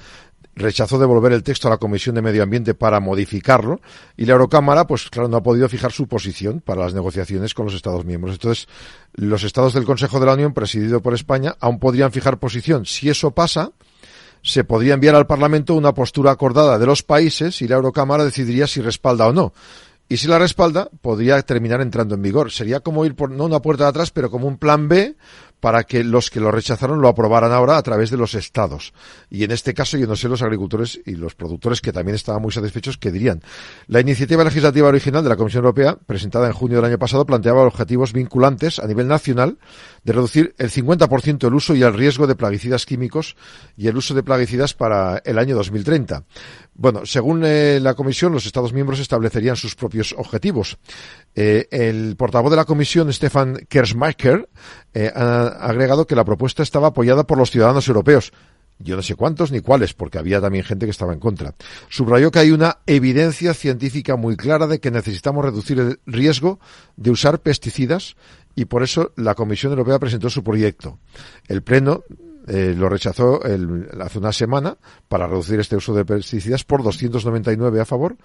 [0.56, 3.82] rechazó devolver el texto a la Comisión de Medio Ambiente para modificarlo
[4.18, 7.66] y la Eurocámara, pues claro, no ha podido fijar su posición para las negociaciones con
[7.66, 8.36] los Estados miembros.
[8.36, 8.68] Entonces,
[9.14, 12.86] los Estados del Consejo de la Unión, presidido por España, aún podrían fijar posición.
[12.86, 13.72] Si eso pasa,
[14.44, 18.68] se podría enviar al Parlamento una postura acordada de los países y la Eurocámara decidiría
[18.68, 19.54] si respalda o no.
[20.10, 22.52] Y si la respalda, podría terminar entrando en vigor.
[22.52, 25.16] Sería como ir por, no una puerta de atrás, pero como un plan B
[25.62, 28.94] para que los que lo rechazaron lo aprobaran ahora a través de los estados.
[29.30, 32.42] Y en este caso, yo no sé los agricultores y los productores que también estaban
[32.42, 33.42] muy satisfechos que dirían.
[33.88, 37.62] La iniciativa legislativa original de la Comisión Europea, presentada en junio del año pasado, planteaba
[37.62, 39.60] objetivos vinculantes a nivel nacional
[40.04, 43.36] de reducir el 50% el uso y el riesgo de plaguicidas químicos
[43.78, 46.24] y el uso de plaguicidas para el año 2030.
[46.74, 50.78] Bueno, según eh, la Comisión, los Estados miembros establecerían sus propios objetivos.
[51.36, 54.50] Eh, el portavoz de la Comisión, Stefan Kersmacher,
[54.94, 58.32] eh, ha agregado que la propuesta estaba apoyada por los ciudadanos europeos.
[58.80, 61.54] Yo no sé cuántos ni cuáles, porque había también gente que estaba en contra.
[61.90, 66.60] Subrayó que hay una evidencia científica muy clara de que necesitamos reducir el riesgo
[66.96, 68.16] de usar pesticidas
[68.56, 70.98] y por eso la Comisión Europea presentó su proyecto.
[71.48, 72.04] El Pleno
[72.48, 74.78] eh, lo rechazó el, hace una semana
[75.08, 78.18] para reducir este uso de pesticidas por 299 a favor,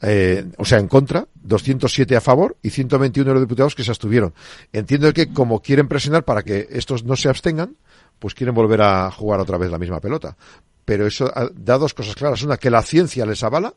[0.00, 4.34] eh, o sea, en contra, 207 a favor y 121 eurodiputados que se abstuvieron.
[4.72, 7.76] Entiendo que como quieren presionar para que estos no se abstengan,
[8.18, 10.36] pues quieren volver a jugar otra vez la misma pelota.
[10.84, 12.42] Pero eso da dos cosas claras.
[12.42, 13.74] Una, que la ciencia les avala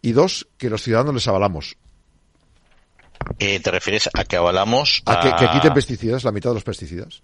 [0.00, 1.76] y dos, que los ciudadanos les avalamos.
[3.40, 6.64] Eh, ¿Te refieres a que avalamos A que, que quiten pesticidas, la mitad de los
[6.64, 7.22] pesticidas.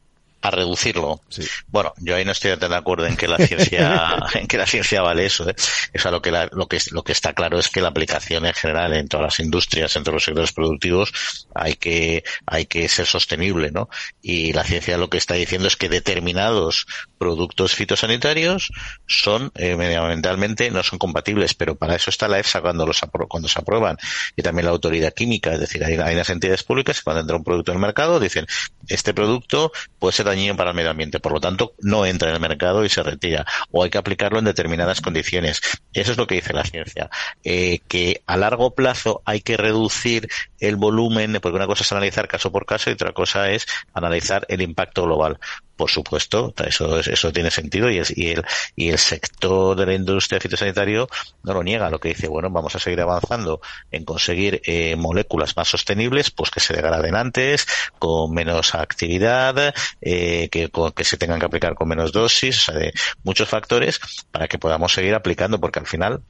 [0.48, 1.20] A reducirlo.
[1.28, 1.42] Sí.
[1.68, 4.66] Bueno, yo ahí no estoy tan de acuerdo en que la ciencia, en que la
[4.66, 5.48] ciencia vale eso.
[5.48, 5.54] ¿eh?
[5.94, 8.44] O sea, lo que, la- lo que lo que está claro es que la aplicación
[8.46, 11.12] en general en todas las industrias, en todos los sectores productivos,
[11.54, 13.88] hay que hay que ser sostenible, ¿no?
[14.22, 16.86] Y la ciencia lo que está diciendo es que determinados
[17.18, 18.70] productos fitosanitarios
[19.06, 23.26] son eh, medioambientalmente no son compatibles, pero para eso está la EFSA cuando los apro-
[23.28, 23.96] cuando se aprueban
[24.36, 27.36] y también la autoridad química, es decir, hay, hay unas entidades públicas que cuando entra
[27.36, 28.46] un producto en el mercado dicen
[28.88, 32.34] este producto puede ser dañino para el medio ambiente, por lo tanto no entra en
[32.34, 35.60] el mercado y se retira o hay que aplicarlo en determinadas condiciones.
[35.92, 37.10] Eso es lo que dice la ciencia,
[37.42, 42.28] eh, que a largo plazo hay que reducir el volumen, porque una cosa es analizar
[42.28, 45.38] caso por caso y otra cosa es analizar el impacto global.
[45.76, 48.44] Por supuesto, eso, es- eso tiene sentido y, y, el,
[48.76, 51.08] y el sector de la industria fitosanitario
[51.42, 51.90] no lo niega.
[51.90, 53.60] Lo que dice, bueno, vamos a seguir avanzando
[53.90, 57.66] en conseguir eh, moléculas más sostenibles, pues que se degraden antes,
[57.98, 62.72] con menos actividad, eh, que, con- que se tengan que aplicar con menos dosis, o
[62.72, 62.92] sea, de
[63.24, 66.22] muchos factores para que podamos seguir aplicando, porque al final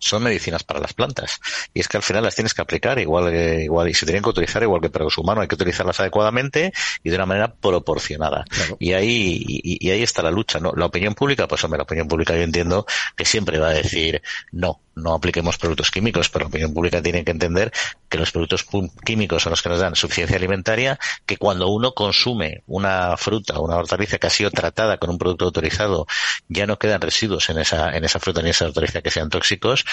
[0.00, 1.40] son medicinas para las plantas.
[1.72, 4.22] Y es que al final las tienes que aplicar igual, eh, igual y se tienen
[4.22, 5.42] que utilizar igual que para los humanos.
[5.42, 6.72] Hay que utilizarlas adecuadamente
[7.04, 8.44] y de una manera proporcionada.
[8.48, 8.76] Claro.
[8.80, 10.72] Y ahí, y, y ahí está la lucha, ¿no?
[10.74, 12.86] La opinión pública, pues hombre, la opinión pública yo entiendo
[13.16, 17.24] que siempre va a decir no, no apliquemos productos químicos, pero la opinión pública tiene
[17.24, 17.72] que entender
[18.08, 18.66] que los productos
[19.04, 23.64] químicos son los que nos dan suficiencia alimentaria, que cuando uno consume una fruta o
[23.64, 26.06] una hortaliza que ha sido tratada con un producto autorizado,
[26.48, 29.84] ya no quedan residuos en esa, en esa fruta ni esa hortaliza que sean tóxicos,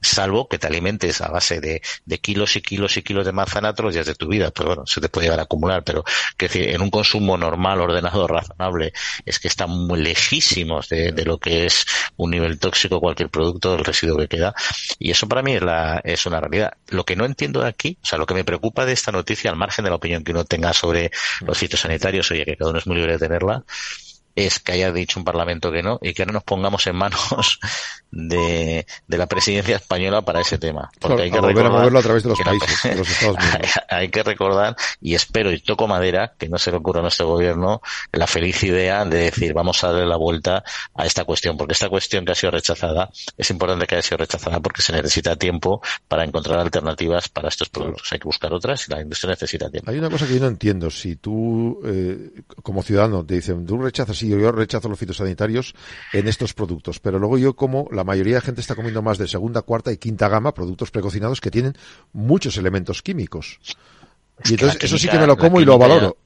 [0.00, 3.72] salvo que te alimentes a base de, de kilos y kilos y kilos de manzana
[3.72, 4.50] todos los días de tu vida.
[4.50, 6.04] Pero bueno, se te puede llegar a acumular, pero
[6.36, 8.92] que decir, en un consumo normal, ordenado, razonable,
[9.24, 11.86] es que están muy lejísimos de, de, lo que es
[12.16, 14.54] un nivel tóxico cualquier producto, el residuo que queda.
[14.98, 16.72] Y eso para mí es, la, es una realidad.
[16.88, 19.50] Lo que no entiendo de aquí, o sea, lo que me preocupa de esta noticia,
[19.50, 21.10] al margen de la opinión que uno tenga sobre
[21.46, 23.64] los fitosanitarios, oye, que cada uno es muy libre de tenerla,
[24.34, 27.58] es que haya dicho un Parlamento que no y que no nos pongamos en manos
[28.10, 30.90] de, de la presidencia española para ese tema.
[30.98, 33.70] Porque hay que a moverlo a través de los países, de los Estados Unidos.
[33.88, 37.26] Hay que recordar, y espero y toco madera, que no se le ocurra a nuestro
[37.26, 40.62] gobierno la feliz idea de decir vamos a darle la vuelta
[40.94, 44.18] a esta cuestión, porque esta cuestión que ha sido rechazada, es importante que haya sido
[44.18, 48.12] rechazada porque se necesita tiempo para encontrar alternativas para estos productos.
[48.12, 49.90] Hay que buscar otras y la industria necesita tiempo.
[49.90, 50.90] Hay una cosa que yo no entiendo.
[50.90, 55.74] Si tú, eh, como ciudadano, te dicen, tú rechazas, sí, yo rechazo los fitosanitarios
[56.12, 59.28] en estos productos, pero luego yo como la mayoría de gente está comiendo más de
[59.28, 61.76] segunda, cuarta y quinta gama, productos precocinados que tienen
[62.12, 63.58] muchos elementos químicos.
[64.44, 66.16] y entonces eso sí que me lo como y lo valoro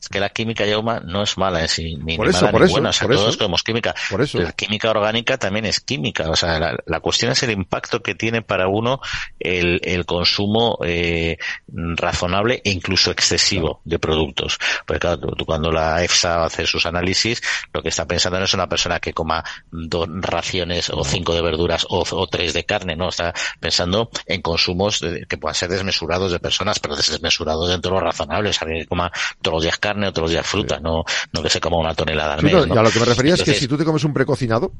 [0.00, 2.60] es que la química yauma no es mala en sí, ni, por eso, mala por
[2.60, 3.94] ni eso, buena, o sea, todos comemos química.
[4.10, 4.38] Por eso.
[4.38, 8.14] La química orgánica también es química, o sea, la, la cuestión es el impacto que
[8.14, 9.00] tiene para uno
[9.40, 14.58] el, el consumo eh, razonable e incluso excesivo de productos.
[14.86, 18.54] Porque claro, tú, cuando la EFSA hace sus análisis, lo que está pensando no es
[18.54, 22.96] una persona que coma dos raciones o cinco de verduras o, o tres de carne,
[22.96, 27.92] no, está pensando en consumos de, que puedan ser desmesurados de personas, pero desmesurados dentro
[27.92, 31.04] de lo razonable, o sea, que coma todos los días carne, otros días fruta, no,
[31.32, 32.52] no que se coma una tonelada al mes.
[32.52, 32.80] No, ¿no?
[32.80, 34.72] a lo que me refería Entonces, es que si tú te comes un precocinado,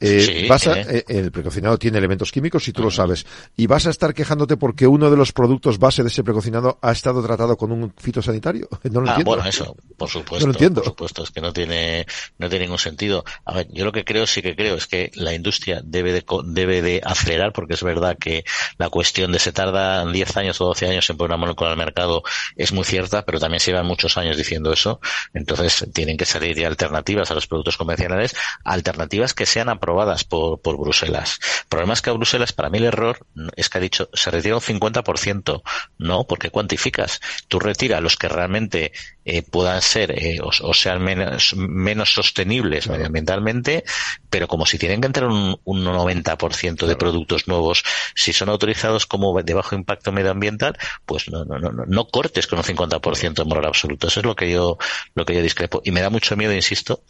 [0.00, 1.04] eh, sí, vas a, eh.
[1.08, 2.86] el precocinado tiene elementos químicos y tú uh -huh.
[2.86, 3.26] lo sabes.
[3.56, 6.92] Y vas a estar quejándote porque uno de los productos base de ese precocinado ha
[6.92, 8.68] estado tratado con un fitosanitario.
[8.88, 9.30] No lo ah, entiendo.
[9.32, 10.46] bueno, eso, por supuesto.
[10.46, 10.80] No lo entiendo.
[10.80, 12.06] Por supuesto, es que no tiene,
[12.38, 13.22] no tiene ningún sentido.
[13.44, 16.24] A ver, yo lo que creo, sí que creo, es que la industria debe de,
[16.46, 18.44] debe de acelerar, porque es verdad que
[18.78, 21.76] la cuestión de se tarda 10 años o 12 años en poner una molécula al
[21.76, 22.22] mercado
[22.56, 25.00] es muy cierta, pero también se llevan muchos años diciendo eso.
[25.34, 28.34] Entonces, tienen que salir ya alternativas a los productos convencionales,
[28.64, 31.38] alternativas que sean aprobadas por, por Bruselas.
[31.62, 34.30] El problema es que a Bruselas, para mí el error es que ha dicho, se
[34.30, 35.62] retira un 50%.
[35.98, 37.20] No, porque cuantificas.
[37.48, 38.92] Tú retira los que realmente
[39.24, 42.98] eh, puedan ser eh, o, o, sean menos, menos sostenibles claro.
[42.98, 43.84] medioambientalmente,
[44.28, 46.86] pero como si tienen que entrar un, un 90% claro.
[46.86, 47.82] de productos nuevos,
[48.14, 52.58] si son autorizados como de bajo impacto medioambiental, pues no, no, no, no cortes con
[52.58, 54.08] un 50% de moral absoluto.
[54.08, 54.76] Eso es lo que yo,
[55.14, 55.80] lo que yo discrepo.
[55.82, 57.04] Y me da mucho miedo, insisto,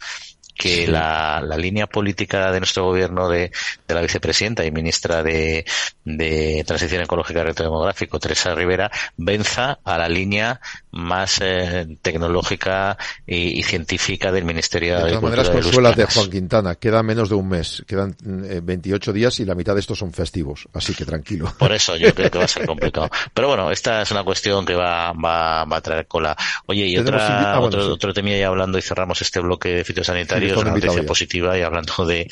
[0.59, 3.49] que la, la, línea política de nuestro gobierno de,
[3.87, 5.63] de la vicepresidenta y ministra de,
[6.03, 10.59] de Transición Ecológica y Reto Demográfico, Teresa Rivera, venza a la línea
[10.91, 15.43] más eh, tecnológica y, y, científica del Ministerio de, de Agricultura.
[15.43, 19.39] De todas maneras, de Juan Quintana, queda menos de un mes, quedan eh, 28 días
[19.39, 21.53] y la mitad de estos son festivos, así que tranquilo.
[21.57, 23.09] Por eso yo creo que va a ser complicado.
[23.33, 26.35] Pero bueno, esta es una cuestión que va, va, va a traer cola.
[26.65, 27.91] Oye, y otra, ah, bueno, otro, sí.
[27.91, 31.61] otro tema ya hablando y cerramos este bloque de fitosanitario es una noticia positiva y
[31.61, 32.27] hablando de,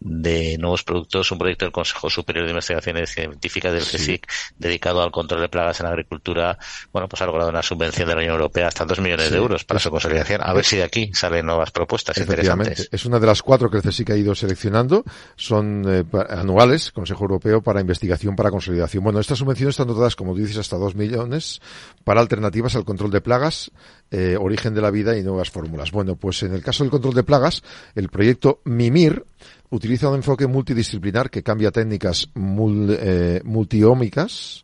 [0.00, 4.54] de nuevos productos, un proyecto del Consejo Superior de Investigaciones Científicas del CSIC sí.
[4.58, 6.58] dedicado al control de plagas en la agricultura,
[6.92, 9.32] bueno, pues ha logrado una subvención de la Unión Europea hasta dos millones sí.
[9.32, 10.40] de euros para es, su consolidación.
[10.42, 12.88] A ver si de aquí salen nuevas propuestas interesantes.
[12.90, 15.04] Es una de las cuatro que el CSIC ha ido seleccionando,
[15.36, 19.04] son eh, anuales, Consejo Europeo para investigación para consolidación.
[19.04, 21.60] Bueno, estas subvenciones están dotadas, como tú dices, hasta dos millones
[22.02, 23.70] para alternativas al control de plagas,
[24.10, 25.92] eh, origen de la vida y nuevas fórmulas.
[25.92, 27.62] Bueno, pues en el caso del control de plagas,
[27.94, 29.24] el proyecto MIMIR
[29.70, 34.63] utiliza un enfoque multidisciplinar que cambia técnicas mul, eh, multiómicas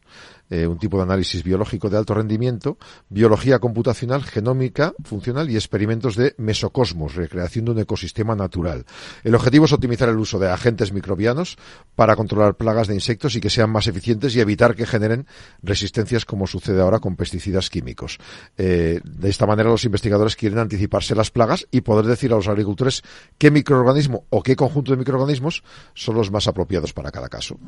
[0.51, 2.77] eh, un tipo de análisis biológico de alto rendimiento,
[3.09, 8.85] biología computacional, genómica funcional y experimentos de mesocosmos, recreación de un ecosistema natural.
[9.25, 11.57] El objetivo es optimizar el uso de agentes microbianos
[11.95, 15.27] para controlar plagas de insectos y que sean más eficientes y evitar que generen
[15.63, 18.19] resistencias como sucede ahora con pesticidas químicos.
[18.59, 22.49] Eh, de esta manera los investigadores quieren anticiparse las plagas y poder decir a los
[22.49, 23.03] agricultores
[23.39, 25.63] qué microorganismo o qué conjunto de microorganismos
[25.95, 27.59] son los más apropiados para cada caso.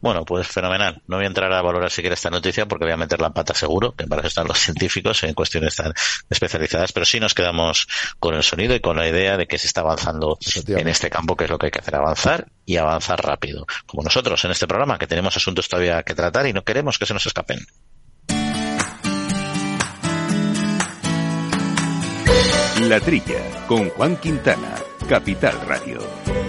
[0.00, 1.02] Bueno, pues fenomenal.
[1.06, 3.54] No voy a entrar a valorar siquiera esta noticia porque voy a meter la pata
[3.54, 5.92] seguro, que para eso están los científicos en cuestiones tan
[6.28, 7.86] especializadas, pero sí nos quedamos
[8.18, 11.36] con el sonido y con la idea de que se está avanzando en este campo,
[11.36, 13.66] que es lo que hay que hacer, avanzar y avanzar rápido.
[13.86, 17.06] Como nosotros en este programa, que tenemos asuntos todavía que tratar y no queremos que
[17.06, 17.66] se nos escapen.
[22.82, 24.74] La Trilla, con Juan Quintana,
[25.08, 26.45] Capital Radio.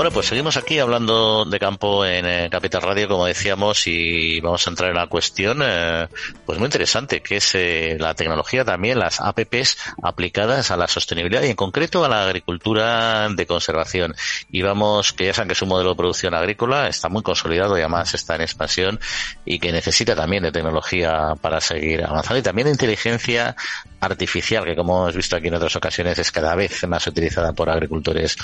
[0.00, 4.66] Bueno, pues seguimos aquí hablando de campo en eh, Capital Radio, como decíamos, y vamos
[4.66, 6.08] a entrar en una cuestión eh,
[6.46, 11.42] pues muy interesante, que es eh, la tecnología también, las APPs aplicadas a la sostenibilidad
[11.42, 14.14] y en concreto a la agricultura de conservación.
[14.50, 17.76] Y vamos, que ya saben que es un modelo de producción agrícola, está muy consolidado
[17.76, 18.98] y además está en expansión
[19.44, 23.54] y que necesita también de tecnología para seguir avanzando y también de inteligencia
[24.00, 27.70] artificial, que como hemos visto aquí en otras ocasiones es cada vez más utilizada por
[27.70, 28.36] agricultores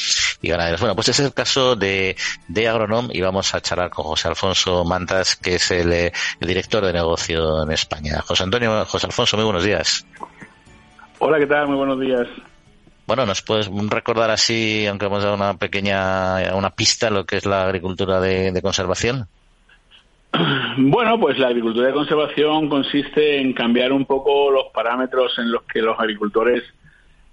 [0.42, 0.80] y ganaderos.
[0.80, 2.16] Bueno, pues ese es el caso de,
[2.48, 6.92] de Agronom y vamos a charlar con José Alfonso Mantas, que es el, director de
[6.92, 8.20] negocio en España.
[8.22, 10.06] José Antonio, José Alfonso, muy buenos días.
[11.18, 11.68] Hola, ¿qué tal?
[11.68, 12.26] Muy buenos días.
[13.06, 17.46] Bueno, ¿nos puedes recordar así, aunque hemos dado una pequeña, una pista, lo que es
[17.46, 19.28] la agricultura de conservación?
[20.78, 25.62] Bueno, pues la agricultura de conservación consiste en cambiar un poco los parámetros en los
[25.62, 26.62] que los agricultores,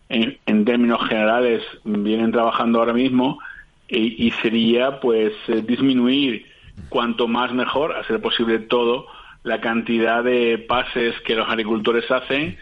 [0.10, 3.40] en, términos generales, vienen trabajando ahora mismo
[3.88, 6.46] y, sería, pues, eh, disminuir
[6.90, 9.08] cuanto más mejor, a ser posible todo,
[9.44, 12.58] la cantidad de pases que los agricultores hacen,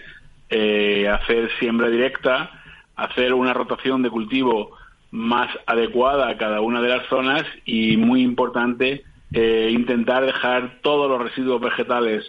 [0.50, 2.52] eh, hacer siembra directa,
[2.96, 4.78] hacer una rotación de cultivo
[5.12, 9.04] más adecuada a cada una de las zonas y, muy importante,
[9.34, 12.26] eh, intentar dejar todos los residuos vegetales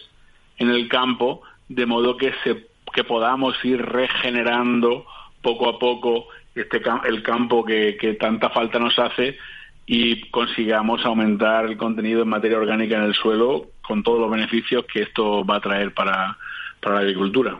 [0.57, 5.05] en el campo de modo que se que podamos ir regenerando
[5.41, 9.37] poco a poco este el campo que, que tanta falta nos hace
[9.85, 14.85] y consigamos aumentar el contenido en materia orgánica en el suelo con todos los beneficios
[14.91, 16.37] que esto va a traer para,
[16.79, 17.59] para la agricultura.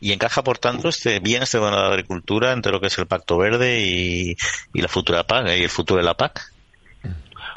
[0.00, 3.06] Y encaja, por tanto, este bien este de la agricultura entre lo que es el
[3.06, 4.34] Pacto Verde y,
[4.72, 6.40] y la futura PAC y el futuro de la PAC.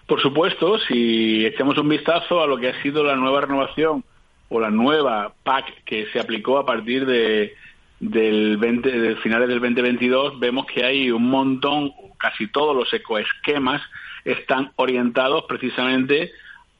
[0.07, 4.03] Por supuesto, si echamos un vistazo a lo que ha sido la nueva renovación
[4.49, 7.53] o la nueva PAC que se aplicó a partir de
[7.99, 13.81] del 20, de finales del 2022, vemos que hay un montón, casi todos los ecoesquemas
[14.25, 16.31] están orientados precisamente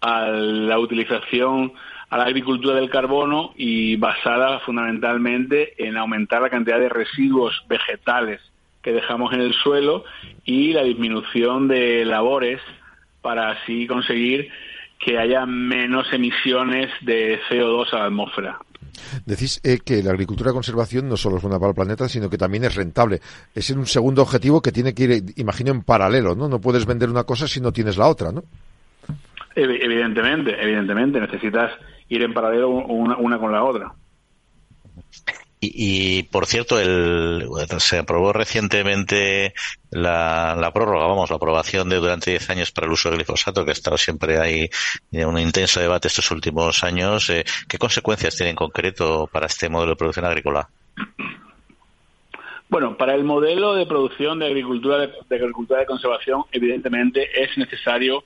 [0.01, 1.73] a la utilización
[2.09, 8.39] a la agricultura del carbono y basada fundamentalmente en aumentar la cantidad de residuos vegetales
[8.83, 10.03] que dejamos en el suelo
[10.45, 12.61] y la disminución de labores
[13.23, 14.49] para así conseguir
[14.99, 18.59] que haya menos emisiones de CO2 a la atmósfera.
[19.25, 22.29] Decís eh, que la agricultura de conservación no solo es buena para el planeta, sino
[22.29, 23.19] que también es rentable.
[23.55, 26.47] Es un segundo objetivo que tiene que ir, imagino, en paralelo, ¿no?
[26.47, 28.43] No puedes vender una cosa si no tienes la otra, ¿no?
[29.55, 31.19] Evidentemente, evidentemente.
[31.19, 31.71] Necesitas
[32.09, 33.93] ir en paralelo una con la otra.
[35.65, 37.47] Y, por cierto, el,
[37.77, 39.53] se aprobó recientemente
[39.91, 43.63] la, la, prórroga, vamos, la aprobación de durante 10 años para el uso del glifosato,
[43.63, 44.69] que ha estado siempre ahí
[45.11, 47.29] en un intenso debate estos últimos años.
[47.29, 50.67] Eh, ¿Qué consecuencias tiene en concreto para este modelo de producción agrícola?
[52.67, 58.23] Bueno, para el modelo de producción de agricultura de agricultura de conservación, evidentemente es necesario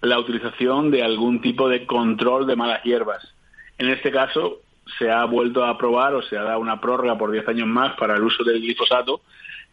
[0.00, 3.32] la utilización de algún tipo de control de malas hierbas.
[3.78, 4.60] En este caso,
[4.98, 7.96] se ha vuelto a aprobar o se ha dado una prórroga por 10 años más
[7.96, 9.20] para el uso del glifosato,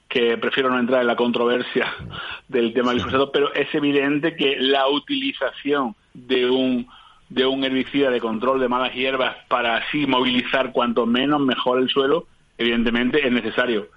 [0.10, 1.94] que prefiero no entrar en la controversia
[2.48, 6.88] del tema del glifosato, pero es evidente que la utilización de un
[7.30, 11.90] de un herbicida de control de malas hierbas para así movilizar cuanto menos mejor el
[11.90, 12.28] suelo,
[12.60, 13.88] evidentemente es necesario.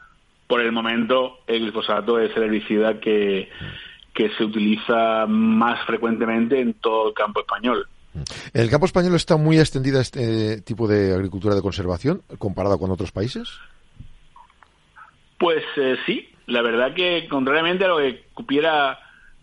[0.47, 3.51] Por el momento, el glifosato es el herbicida que,
[4.15, 7.87] que se utiliza más frecuentemente en todo el campo español.
[8.55, 12.91] ¿En el campo español está muy extendida este tipo de agricultura de conservación comparada con
[12.91, 13.49] otros países?
[15.39, 18.99] Pues eh, sí, la verdad que contrariamente a lo que cupiera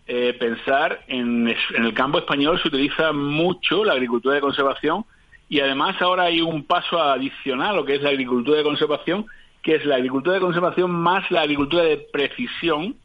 [0.06, 5.04] eh, pensar, en, en, el campo español se utiliza mucho la agricultura de conservación
[5.48, 9.26] y además ahora hay un paso adicional, lo que es la agricultura de conservación,
[9.62, 12.96] que es la agricultura de conservación más la agricultura de precisión.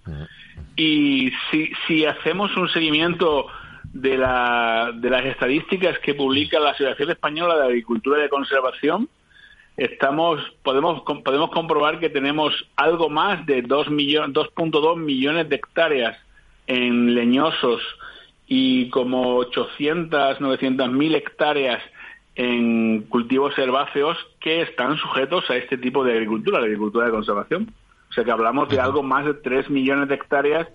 [0.76, 3.48] Y si, si hacemos un seguimiento
[3.94, 9.10] de, la, de las estadísticas que publica la Asociación Española de Agricultura y de Conservación,
[9.78, 16.18] estamos podemos podemos comprobar que tenemos algo más de 2.2 millones de hectáreas
[16.68, 17.82] en leñosos
[18.48, 21.82] y como 800, 900 mil hectáreas
[22.36, 27.74] en cultivos herbáceos que están sujetos a este tipo de agricultura, la agricultura de conservación.
[28.10, 30.68] O sea que hablamos de algo más de 3 millones de hectáreas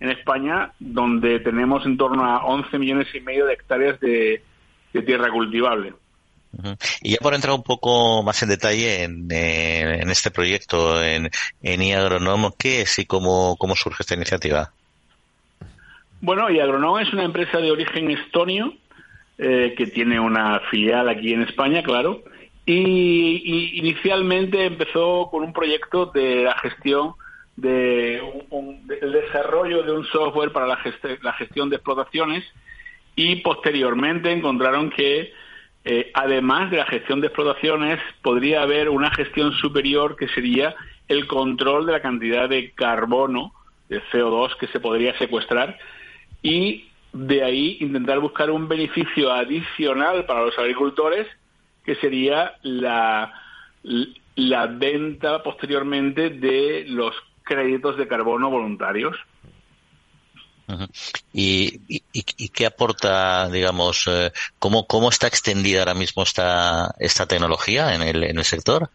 [0.00, 4.42] en España, donde tenemos en torno a 11 millones y medio de hectáreas de,
[5.06, 5.94] tierra cultivable.
[7.02, 11.30] Y ya por entrar un poco más en detalle en, eh, este proyecto, en,
[11.62, 14.72] en IAgronom, ¿qué es y cómo, cómo surge esta iniciativa?
[16.20, 18.74] Bueno, IAgronom es una empresa de origen estonio
[19.38, 22.24] eh, que tiene una filial aquí en España, claro,
[22.66, 27.14] y, y, inicialmente empezó con un proyecto de la gestión
[27.58, 28.22] de
[29.00, 30.78] el desarrollo de un software para la,
[31.22, 32.44] la gestión de explotaciones
[33.16, 35.32] y posteriormente encontraron que
[35.84, 40.76] eh, además de la gestión de explotaciones podría haber una gestión superior que sería
[41.08, 43.52] el control de la cantidad de carbono,
[43.88, 45.76] de CO2 que se podría secuestrar
[46.42, 51.26] y de ahí intentar buscar un beneficio adicional para los agricultores
[51.84, 53.32] que sería la,
[54.36, 57.14] la venta posteriormente de los
[57.48, 59.16] créditos de carbono voluntarios.
[61.32, 67.94] ¿Y, y, qué aporta, digamos, eh, cómo, cómo está extendida ahora mismo esta, esta tecnología
[67.94, 68.90] en el, en el sector?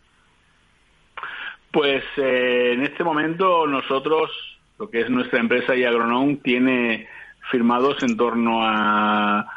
[1.72, 4.30] Pues eh, en este momento nosotros,
[4.78, 7.08] lo que es nuestra empresa y Agronom, tiene
[7.49, 9.47] firmados en torno a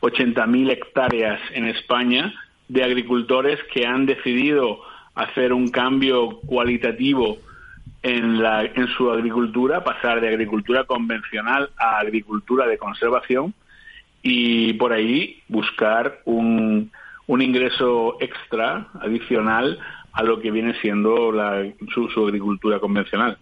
[0.00, 2.32] 80.000 hectáreas en España
[2.68, 4.80] de agricultores que han decidido
[5.14, 7.38] hacer un cambio cualitativo
[8.02, 13.54] en, la, en su agricultura, pasar de agricultura convencional a agricultura de conservación
[14.22, 16.90] y por ahí buscar un,
[17.26, 19.78] un ingreso extra, adicional,
[20.12, 23.38] a lo que viene siendo la, su, su agricultura convencional.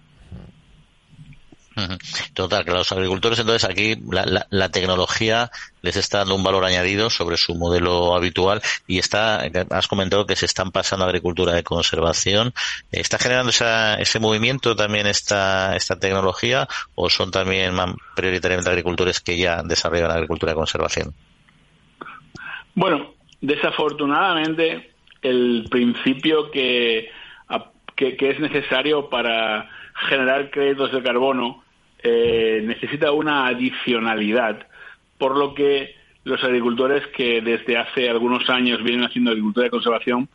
[2.35, 5.51] Total, que los agricultores entonces aquí la, la, tecnología
[5.83, 10.37] les está dando un valor añadido sobre su modelo habitual y está, has comentado que
[10.37, 12.53] se están pasando a agricultura de conservación.
[12.93, 17.75] ¿Está generando ese movimiento también esta, esta tecnología o son también
[18.15, 21.13] prioritariamente agricultores que ya desarrollan agricultura de conservación?
[22.77, 27.11] Bueno, desafortunadamente el principio que,
[27.97, 29.69] que, que es necesario para
[30.09, 31.64] generar créditos de carbono
[32.07, 34.67] eh, necesita una adicionalidad,
[35.17, 35.95] por lo que
[36.25, 40.29] los agricultores que desde hace algunos años vienen haciendo agricultura de conservación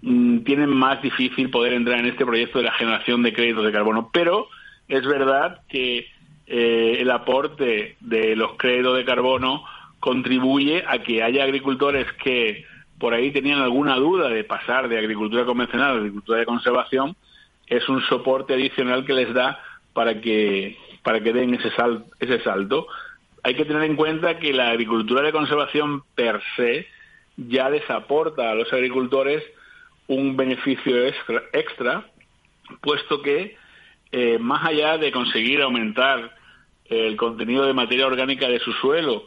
[0.00, 3.72] mm, tienen más difícil poder entrar en este proyecto de la generación de créditos de
[3.72, 4.10] carbono.
[4.12, 4.46] Pero
[4.86, 6.06] es verdad que
[6.46, 9.64] eh, el aporte de los créditos de carbono
[9.98, 12.64] contribuye a que haya agricultores que
[13.00, 17.16] por ahí tenían alguna duda de pasar de agricultura convencional a agricultura de conservación,
[17.66, 19.58] es un soporte adicional que les da
[19.92, 21.70] para que para que den ese,
[22.20, 22.86] ese salto.
[23.42, 26.86] Hay que tener en cuenta que la agricultura de conservación per se
[27.36, 29.42] ya les aporta a los agricultores
[30.06, 30.96] un beneficio
[31.52, 32.06] extra,
[32.80, 33.56] puesto que
[34.12, 36.36] eh, más allá de conseguir aumentar
[36.84, 39.24] el contenido de materia orgánica de su suelo,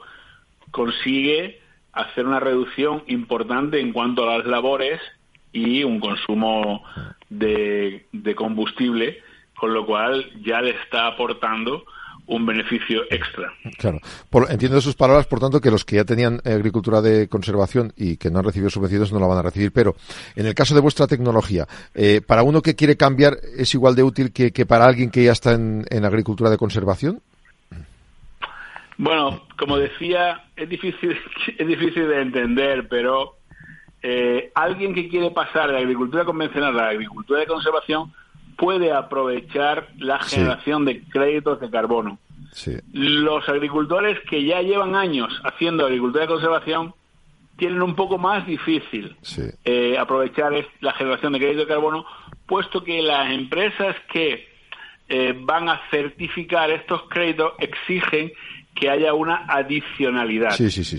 [0.71, 1.59] consigue
[1.93, 5.01] hacer una reducción importante en cuanto a las labores
[5.51, 6.84] y un consumo
[7.30, 8.05] de
[8.36, 9.23] combustible
[9.57, 11.85] con lo cual ya le está aportando
[12.27, 13.53] un beneficio extra.
[13.77, 13.99] Claro.
[14.49, 18.17] entiendo de sus palabras, por tanto, que los que ya tenían agricultura de conservación y
[18.17, 19.71] que no han recibido subvenciones no la van a recibir.
[19.71, 19.95] Pero
[20.35, 24.03] en el caso de vuestra tecnología, eh, ¿para uno que quiere cambiar es igual de
[24.03, 27.21] útil que, para alguien que ya está en, agricultura de conservación?
[28.97, 31.17] Bueno, como decía, es difícil,
[31.57, 33.35] es difícil de entender, pero
[34.01, 38.13] eh, alguien que quiere pasar de agricultura convencional a la agricultura de conservación
[38.57, 42.19] puede aprovechar la generación de créditos de carbono.
[42.93, 46.93] Los agricultores que ya llevan años haciendo agricultura de conservación
[47.57, 49.15] tienen un poco más difícil
[49.63, 52.05] eh, aprovechar la generación de créditos de carbono,
[52.45, 54.47] puesto que las empresas que
[55.07, 58.31] eh, van a certificar estos créditos exigen
[58.73, 60.53] que haya una adicionalidad.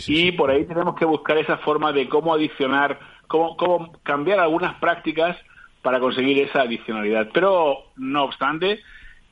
[0.06, 4.74] y por ahí tenemos que buscar esa forma de cómo adicionar, cómo, cómo cambiar algunas
[4.76, 5.36] prácticas
[5.86, 7.28] para conseguir esa adicionalidad.
[7.32, 8.80] Pero, no obstante,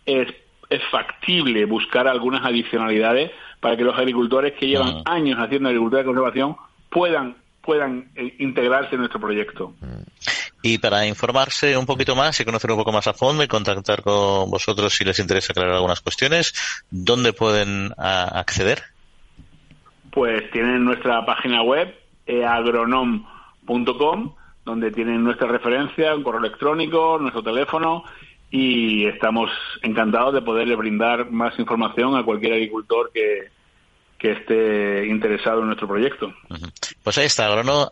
[0.06, 0.28] es,
[0.70, 6.06] es factible buscar algunas adicionalidades para que los agricultores que llevan años haciendo agricultura de
[6.06, 6.56] conservación
[6.90, 9.74] puedan puedan eh, integrarse en nuestro proyecto.
[10.62, 14.02] Y para informarse un poquito más y conocer un poco más a fondo y contactar
[14.02, 16.54] con vosotros si les interesa aclarar algunas cuestiones,
[16.88, 18.80] ¿dónde pueden acceder?
[20.12, 21.92] Pues tienen nuestra página web,
[22.46, 24.34] agronom.com,
[24.64, 28.04] donde tienen nuestra referencia, un correo electrónico, nuestro teléfono
[28.50, 29.50] y estamos
[29.82, 33.50] encantados de poderle brindar más información a cualquier agricultor que,
[34.16, 36.32] que esté interesado en nuestro proyecto.
[37.02, 37.90] Pues ahí está, agronom,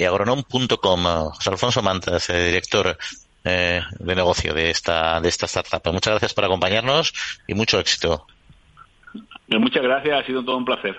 [0.00, 1.04] agronom.com.
[1.34, 2.96] José Alfonso Mantas, eh, director
[3.44, 5.92] eh, de negocio de esta, de esta startup.
[5.92, 7.12] Muchas gracias por acompañarnos
[7.46, 8.26] y mucho éxito.
[9.48, 10.96] Muchas gracias, ha sido todo un placer.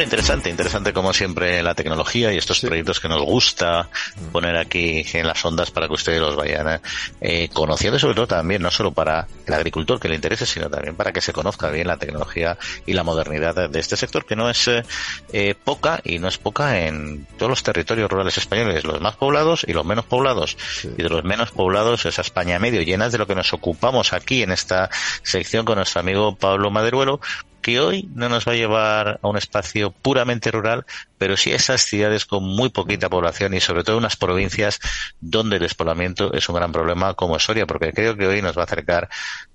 [0.00, 3.90] Bueno, interesante, interesante como siempre la tecnología y estos proyectos que nos gusta
[4.32, 6.80] poner aquí en las ondas para que ustedes los vayan
[7.20, 10.96] eh, conociendo, sobre todo también, no solo para el agricultor que le interese, sino también
[10.96, 14.48] para que se conozca bien la tecnología y la modernidad de este sector, que no
[14.48, 14.84] es eh,
[15.34, 19.66] eh, poca y no es poca en todos los territorios rurales españoles, los más poblados
[19.68, 20.56] y los menos poblados.
[20.96, 24.42] Y de los menos poblados, esa España medio, llenas de lo que nos ocupamos aquí
[24.42, 24.88] en esta
[25.22, 27.20] sección con nuestro amigo Pablo Maderuelo,
[27.60, 30.84] que hoy no nos va a llevar a un espacio puramente rural,
[31.18, 34.80] pero sí a esas ciudades con muy poquita población y sobre todo unas provincias
[35.20, 38.62] donde el despoblamiento es un gran problema como Soria, porque creo que hoy nos va
[38.62, 39.08] a acercar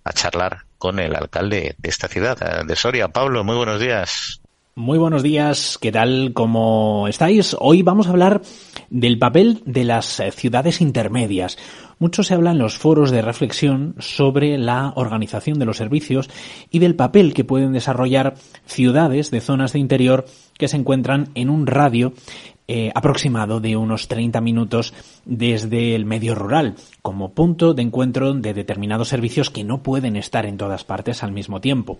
[0.04, 3.08] a charlar con el alcalde de esta ciudad, de Soria.
[3.08, 4.42] Pablo, muy buenos días.
[4.78, 6.34] Muy buenos días, ¿qué tal?
[6.34, 7.56] ¿Cómo estáis?
[7.62, 8.42] Hoy vamos a hablar
[8.90, 11.58] del papel de las ciudades intermedias.
[11.98, 16.30] Mucho se habla en los foros de reflexión sobre la organización de los servicios
[16.70, 20.26] y del papel que pueden desarrollar ciudades de zonas de interior
[20.58, 22.12] que se encuentran en un radio
[22.68, 24.94] eh, aproximado de unos 30 minutos
[25.26, 30.46] desde el medio rural, como punto de encuentro de determinados servicios que no pueden estar
[30.46, 32.00] en todas partes al mismo tiempo.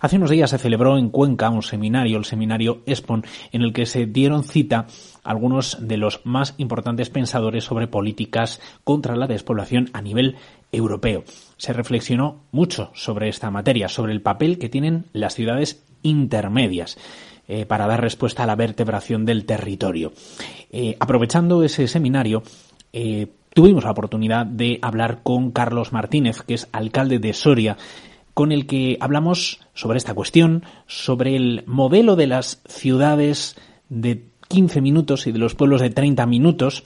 [0.00, 3.84] Hace unos días se celebró en Cuenca un seminario, el seminario ESPON, en el que
[3.84, 4.86] se dieron cita
[5.22, 10.36] algunos de los más importantes pensadores sobre políticas contra la despoblación a nivel
[10.72, 11.24] europeo.
[11.58, 16.96] Se reflexionó mucho sobre esta materia, sobre el papel que tienen las ciudades intermedias.
[17.52, 20.12] Eh, para dar respuesta a la vertebración del territorio.
[20.70, 22.44] Eh, aprovechando ese seminario,
[22.92, 27.76] eh, tuvimos la oportunidad de hablar con Carlos Martínez, que es alcalde de Soria,
[28.34, 33.56] con el que hablamos sobre esta cuestión, sobre el modelo de las ciudades
[33.88, 36.84] de 15 minutos y de los pueblos de 30 minutos,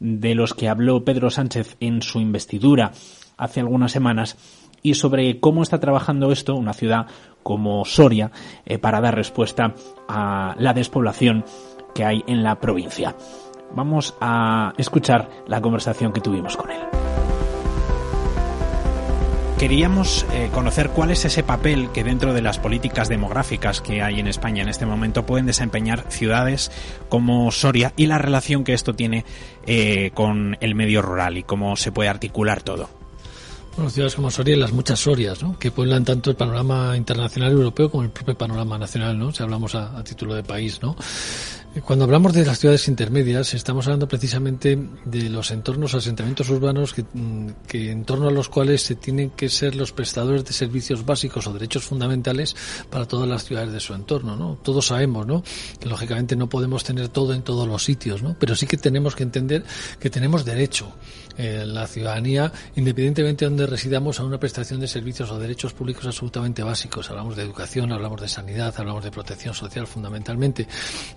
[0.00, 2.92] de los que habló Pedro Sánchez en su investidura
[3.36, 4.38] hace algunas semanas,
[4.86, 7.08] y sobre cómo está trabajando esto una ciudad
[7.42, 8.30] como Soria
[8.64, 9.74] eh, para dar respuesta
[10.06, 11.44] a la despoblación
[11.92, 13.16] que hay en la provincia.
[13.74, 16.78] Vamos a escuchar la conversación que tuvimos con él.
[19.58, 24.20] Queríamos eh, conocer cuál es ese papel que dentro de las políticas demográficas que hay
[24.20, 26.70] en España en este momento pueden desempeñar ciudades
[27.08, 29.24] como Soria y la relación que esto tiene
[29.66, 32.95] eh, con el medio rural y cómo se puede articular todo.
[33.76, 35.58] Bueno, ciudades como Soria y las muchas Sorias, ¿no?
[35.58, 39.32] que pueblan tanto el panorama internacional europeo como el propio panorama nacional, ¿no?
[39.32, 40.80] si hablamos a, a título de país.
[40.82, 40.96] ¿no?
[41.84, 47.02] Cuando hablamos de las ciudades intermedias, estamos hablando precisamente de los entornos, asentamientos urbanos que,
[47.02, 51.04] mm, que, en torno a los cuales se tienen que ser los prestadores de servicios
[51.04, 52.56] básicos o derechos fundamentales
[52.88, 54.58] para todas las ciudades de su entorno, ¿no?
[54.62, 55.42] Todos sabemos, ¿no?
[55.78, 58.36] Que lógicamente no podemos tener todo en todos los sitios, ¿no?
[58.38, 59.62] Pero sí que tenemos que entender
[60.00, 60.94] que tenemos derecho
[61.38, 66.06] eh, la ciudadanía, independientemente de donde residamos, a una prestación de servicios o derechos públicos
[66.06, 67.10] absolutamente básicos.
[67.10, 70.66] Hablamos de educación, hablamos de sanidad, hablamos de protección social fundamentalmente.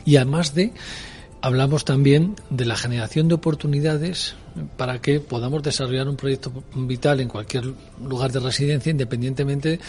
[0.04, 0.49] Y además
[1.42, 4.36] Hablamos también de la generación de oportunidades
[4.76, 7.64] para que podamos desarrollar un proyecto vital en cualquier
[8.06, 9.80] lugar de residencia, independientemente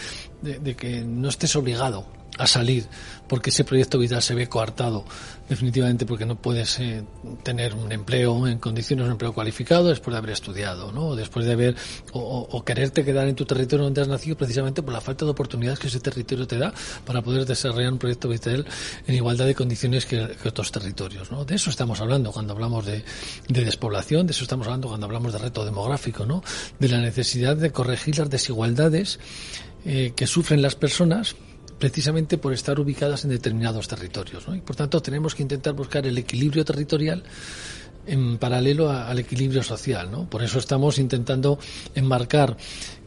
[0.41, 2.05] de, de que no estés obligado
[2.37, 2.85] a salir
[3.27, 5.05] porque ese proyecto vital se ve coartado
[5.51, 7.03] definitivamente porque no puedes eh,
[7.43, 11.13] tener un empleo en condiciones, un empleo cualificado después de haber estudiado, ¿no?
[11.15, 11.75] Después de haber,
[12.13, 15.79] o, quererte quedar en tu territorio donde has nacido precisamente por la falta de oportunidades
[15.79, 16.73] que ese territorio te da
[17.05, 18.65] para poder desarrollar un proyecto vital
[19.07, 21.43] en igualdad de condiciones que, otros territorios, ¿no?
[21.43, 23.03] De eso estamos hablando cuando hablamos de,
[23.49, 26.43] de, despoblación, de eso estamos hablando cuando hablamos de reto demográfico, ¿no?
[26.79, 29.19] De la necesidad de corregir las desigualdades
[29.83, 31.35] eh, que sufren las personas
[31.81, 34.45] precisamente por estar ubicadas en determinados territorios.
[34.55, 37.23] Y por tanto tenemos que intentar buscar el equilibrio territorial
[38.05, 40.27] en paralelo al equilibrio social.
[40.29, 41.57] Por eso estamos intentando
[41.95, 42.55] enmarcar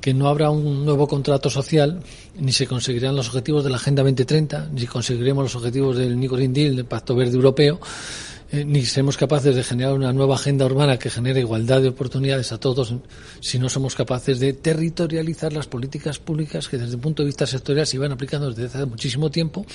[0.01, 2.03] que no habrá un nuevo contrato social,
[2.37, 6.35] ni se conseguirán los objetivos de la Agenda 2030, ni conseguiremos los objetivos del New
[6.35, 7.79] Green Deal, del Pacto Verde Europeo,
[8.55, 12.53] eh, ni seremos capaces de generar una nueva agenda urbana que genere igualdad de oportunidades
[12.53, 12.95] a todos
[13.41, 17.49] si no somos capaces de territorializar las políticas públicas que desde el punto de vista
[17.49, 19.67] sectorial se iban aplicando desde hace muchísimo tiempo,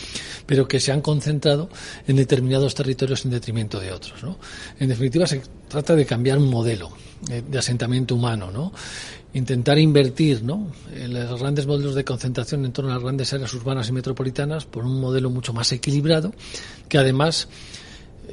[0.46, 1.70] pero que se han concentrado
[2.08, 4.24] en determinados territorios en detrimento de otros.
[4.24, 4.38] ¿no?
[4.80, 6.90] En definitiva, se trata de cambiar un modelo
[7.30, 8.72] eh, de asentamiento humano, ¿no?
[9.34, 10.72] intentar invertir ¿no?
[10.96, 14.64] en los grandes modelos de concentración en torno a las grandes áreas urbanas y metropolitanas
[14.64, 16.34] por un modelo mucho más equilibrado
[16.88, 17.50] que además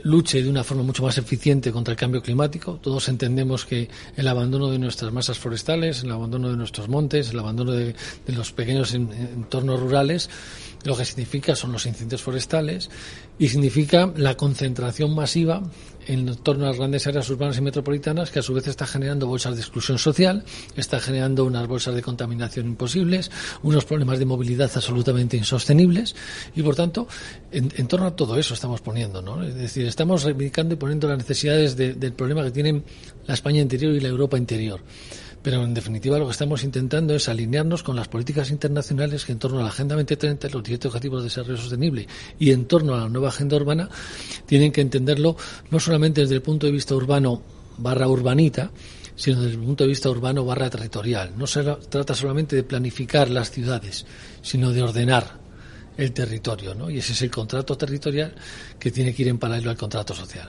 [0.03, 2.79] luche de una forma mucho más eficiente contra el cambio climático.
[2.83, 7.39] Todos entendemos que el abandono de nuestras masas forestales, el abandono de nuestros montes, el
[7.39, 7.95] abandono de,
[8.27, 10.31] los pequeños entornos rurales,
[10.85, 12.91] lo que significa son los incendios forestales
[13.39, 15.63] y significa la concentración masiva
[16.07, 19.27] en torno a las grandes áreas urbanas y metropolitanas, que a su vez está generando
[19.27, 20.45] bolsas de exclusión social,
[20.77, 23.31] está generando unas bolsas de contaminación imposibles,
[23.63, 26.15] unos problemas de movilidad absolutamente insostenibles,
[26.55, 27.09] y por tanto,
[27.51, 29.43] en, torno a todo eso estamos poniendo, ¿no?
[29.43, 32.85] Es decir, estamos reivindicando y poniendo las necesidades del problema que tienen
[33.27, 34.81] la España interior y la Europa interior.
[35.47, 39.39] Pero en definitiva lo que estamos intentando es alinearnos con las políticas internacionales que en
[39.39, 43.03] torno a la Agenda 2030, los 17 Objetivos de Desarrollo Sostenible y en torno a
[43.03, 43.89] la nueva Agenda Urbana,
[44.45, 45.37] tienen que entenderlo
[45.71, 47.43] no solamente desde el punto de vista urbano
[47.79, 48.73] barra urbanita,
[49.15, 51.35] sino desde el punto de vista urbano barra territorial.
[51.39, 54.05] No se trata solamente de planificar las ciudades,
[54.43, 55.39] sino de ordenar
[55.97, 56.91] el territorio, ¿no?
[56.91, 58.35] Y ese es el contrato territorial
[58.81, 60.49] que tiene que ir en paralelo al contrato social.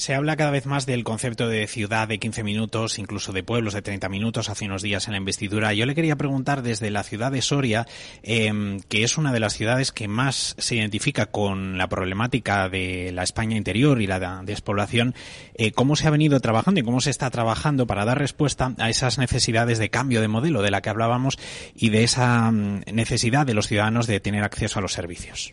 [0.00, 3.74] Se habla cada vez más del concepto de ciudad de 15 minutos, incluso de pueblos
[3.74, 5.74] de 30 minutos hace unos días en la investidura.
[5.74, 7.86] Yo le quería preguntar desde la ciudad de Soria,
[8.22, 13.12] em, que es una de las ciudades que más se identifica con la problemática de
[13.12, 15.14] la España interior y la despoblación,
[15.52, 18.88] eh, cómo se ha venido trabajando y cómo se está trabajando para dar respuesta a
[18.88, 21.38] esas necesidades de cambio de modelo de la que hablábamos
[21.74, 25.52] y de esa mm, necesidad de los ciudadanos de tener acceso a los servicios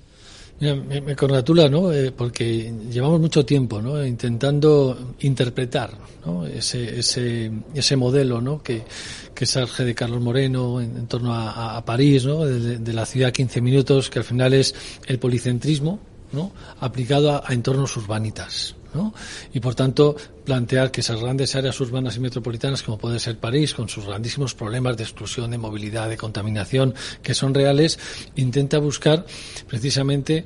[0.60, 1.92] me, congratula, ¿no?
[1.92, 4.04] Eh, porque llevamos mucho tiempo, ¿no?
[4.04, 5.92] Intentando interpretar,
[6.26, 6.46] ¿no?
[6.46, 8.62] Ese, ese, ese modelo, ¿no?
[8.64, 8.84] Que,
[9.36, 12.44] que surge de Carlos Moreno en, torno a, París, ¿no?
[12.44, 14.74] De, la ciudad 15 minutos, que al final es
[15.06, 16.00] el policentrismo,
[16.32, 16.52] ¿no?
[16.80, 18.76] Aplicado a entornos urbanitas,
[19.54, 20.16] y por tanto,
[20.46, 24.54] plantear que esas grandes áreas urbanas y metropolitanas, como puede ser París, con sus grandísimos
[24.54, 28.00] problemas de exclusión, de movilidad, de contaminación, que son reales,
[28.36, 29.26] intenta buscar
[29.68, 30.46] precisamente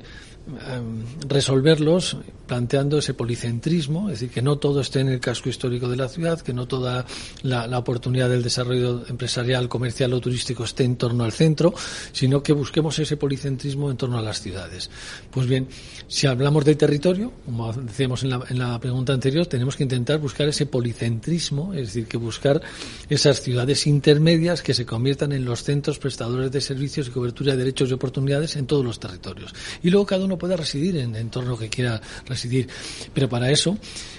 [1.28, 2.16] resolverlos
[2.46, 6.08] planteando ese policentrismo, es decir, que no todo esté en el casco histórico de la
[6.08, 7.06] ciudad, que no toda
[7.42, 11.72] la, oportunidad del desarrollo empresarial, comercial o turístico esté en torno al centro,
[12.12, 14.90] sino que busquemos ese policentrismo en torno a las ciudades.
[15.30, 15.68] Pues bien,
[16.08, 20.18] si hablamos del territorio, como decíamos en la, en la pregunta anterior, tenemos que intentar
[20.18, 22.60] buscar ese policentrismo, es decir, que buscar
[23.08, 27.58] esas ciudades intermedias que se conviertan en los centros prestadores de servicios y cobertura de
[27.58, 29.54] derechos y oportunidades en todos los territorios.
[29.82, 32.68] Y luego cada pueda residir en el entorno que quiera residir.
[33.12, 33.76] Pero para eso,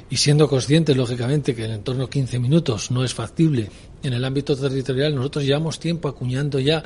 [0.10, 3.70] y siendo conscientes, lógicamente, que el entorno 15 minutos no es factible
[4.04, 6.84] en el ámbito territorial, nosotros llevamos tiempo acuñando ya,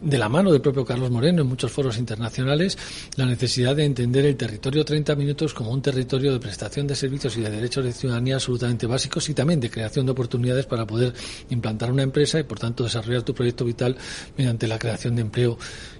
[0.00, 2.76] de la mano del propio Carlos Moreno en muchos foros internacionales,
[3.16, 7.36] la necesidad de entender el territorio 30 minutos como un territorio de prestación de servicios
[7.36, 11.14] y de derechos de ciudadanía absolutamente básicos y también de creación de oportunidades para poder
[11.50, 13.96] implantar una empresa y, por tanto, desarrollar tu proyecto vital
[14.36, 15.58] mediante la creación de empleo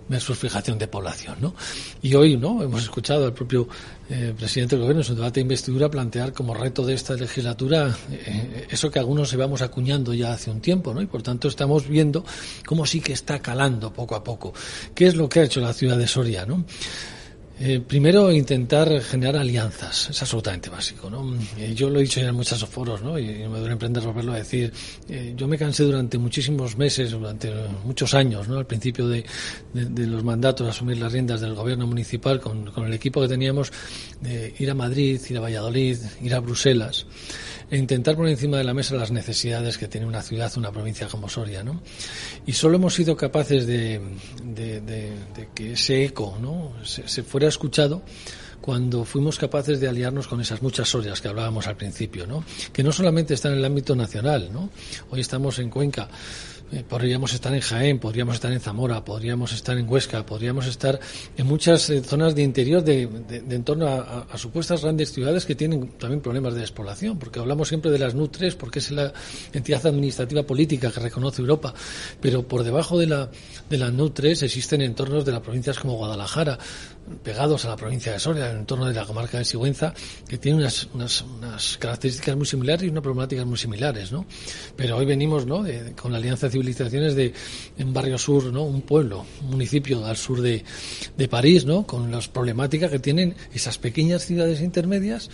[0.09, 1.53] versus fijación de población.
[2.03, 3.69] Y hoy no hemos escuchado al propio
[4.09, 7.97] eh, presidente del Gobierno en su debate de investidura plantear como reto de esta legislatura
[8.11, 10.95] eh, eso que algunos se vamos acuñando ya hace un tiempo.
[10.95, 11.03] ¿no?
[11.03, 12.25] Y por tanto estamos viendo
[12.65, 14.53] cómo sí que está calando poco a poco.
[14.95, 16.47] ¿Qué es lo que ha hecho la ciudad de Soria?
[16.47, 16.65] ¿no?
[17.59, 21.09] Eh, primero, intentar generar alianzas, es absolutamente básico.
[21.09, 21.35] ¿no?
[21.57, 23.19] Eh, yo lo he dicho ya en muchos foros, ¿no?
[23.19, 24.71] y me duele emprender volverlo a decir.
[25.09, 27.51] Eh, yo me cansé durante muchísimos meses, durante
[27.85, 28.59] muchos años, ¿no?
[28.59, 29.25] al principio de,
[29.73, 33.73] de, los mandatos, asumir las riendas del gobierno municipal con, con el equipo que teníamos,
[34.59, 37.07] ir a Madrid, ir a Valladolid, ir a Bruselas
[37.71, 41.09] e intentar poner encima de la mesa las necesidades que tiene una ciudad, una provincia
[41.09, 41.81] como Soria, ¿no?
[42.47, 44.01] Y solo hemos sido capaces de,
[45.55, 46.73] que ese eco, ¿no?
[46.85, 48.03] Se, fuera escuchado
[48.61, 52.45] cuando fuimos capaces de aliarnos con esas muchas Sorias que hablábamos al principio, ¿no?
[52.73, 54.71] Que no solamente están en el ámbito nacional, ¿no?
[55.11, 56.09] Hoy estamos en Cuenca,
[56.89, 60.99] podríamos estar en Jaén, podríamos estar en Zamora, podríamos estar en Huesca, podríamos estar
[61.37, 65.55] en muchas eh, zonas de interior de, de, en torno a, supuestas grandes ciudades que
[65.55, 69.13] tienen también problemas de despoblación, porque hablamos siempre de las NUT3 porque es la
[69.53, 71.73] entidad administrativa política que reconoce Europa,
[72.21, 73.31] pero por debajo de la,
[73.71, 76.59] de la NUT3 existen entornos de las provincias como Guadalajara,
[77.23, 79.95] pegados a la provincia de Soria, en el entorno de la comarca de Sigüenza,
[80.29, 84.27] que tienen unas, unas, características muy similares y unas problemáticas muy similares, ¿no?
[84.77, 85.65] Pero hoy venimos, ¿no?,
[86.01, 87.33] con la Alianza de Civilizaciones de
[87.79, 90.65] un barrio sur, ¿no?, un pueblo, un municipio al sur de,
[91.17, 95.31] de París, ¿no?, con las problemáticas que tienen esas pequeñas ciudades intermedias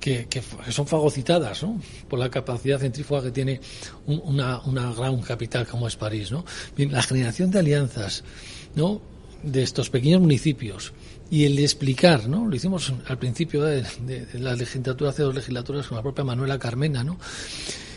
[0.00, 1.80] que, que, son fagocitadas ¿no?
[2.10, 3.58] por la capacidad centrífuga que tiene
[4.06, 6.30] una, una gran capital como es París.
[6.30, 6.44] ¿no?
[6.76, 8.22] La generación de alianzas
[8.74, 9.00] ¿no?
[9.44, 10.92] De estos pequeños municipios
[11.30, 12.46] y el de explicar, ¿no?
[12.46, 13.84] Lo hicimos al principio de,
[14.34, 17.18] la legislatura, hace dos legislaturas, con la propia Manuela Carmena, ¿no?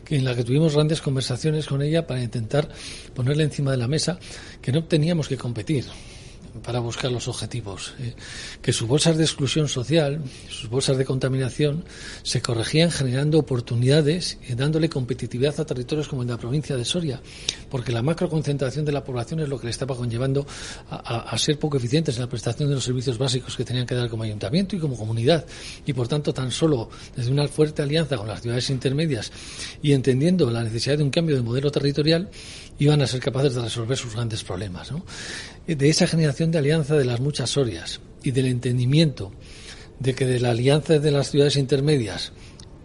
[0.04, 2.70] Que en la que tuvimos grandes conversaciones con ella para intentar
[3.14, 4.20] ponerle encima de la mesa
[4.62, 5.86] que no teníamos que competir.
[6.62, 7.94] Para buscar los objetivos.
[8.00, 8.14] Eh,
[8.62, 11.84] que sus bolsas de exclusión social, sus bolsas de contaminación,
[12.24, 17.22] se corregían generando oportunidades y dándole competitividad a territorios como de la provincia de Soria,
[17.70, 20.46] porque la macroconcentración de la población es lo que le estaba conllevando
[20.90, 24.10] a ser poco eficientes en la prestación de los servicios básicos que tenían que dar
[24.10, 25.46] como ayuntamiento y como comunidad.
[25.86, 29.32] Y por tanto, tan solo desde una fuerte alianza con las ciudades intermedias
[29.82, 32.30] y entendiendo la necesidad de un cambio de modelo territorial,
[32.80, 34.92] iban a ser capaces de resolver sus grandes problemas.
[35.66, 39.32] De esa generación de alianza de las muchas Sorias y del entendimiento
[40.00, 42.32] de que de la alianza de las ciudades intermedias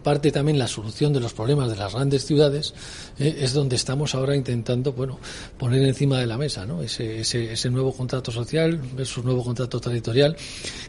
[0.03, 2.75] parte también la solución de los problemas de las grandes ciudades,
[3.19, 5.19] eh, es donde estamos ahora intentando bueno,
[5.59, 10.37] poner encima de la mesa ese, ese, nuevo contrato social versus nuevo contrato territorial,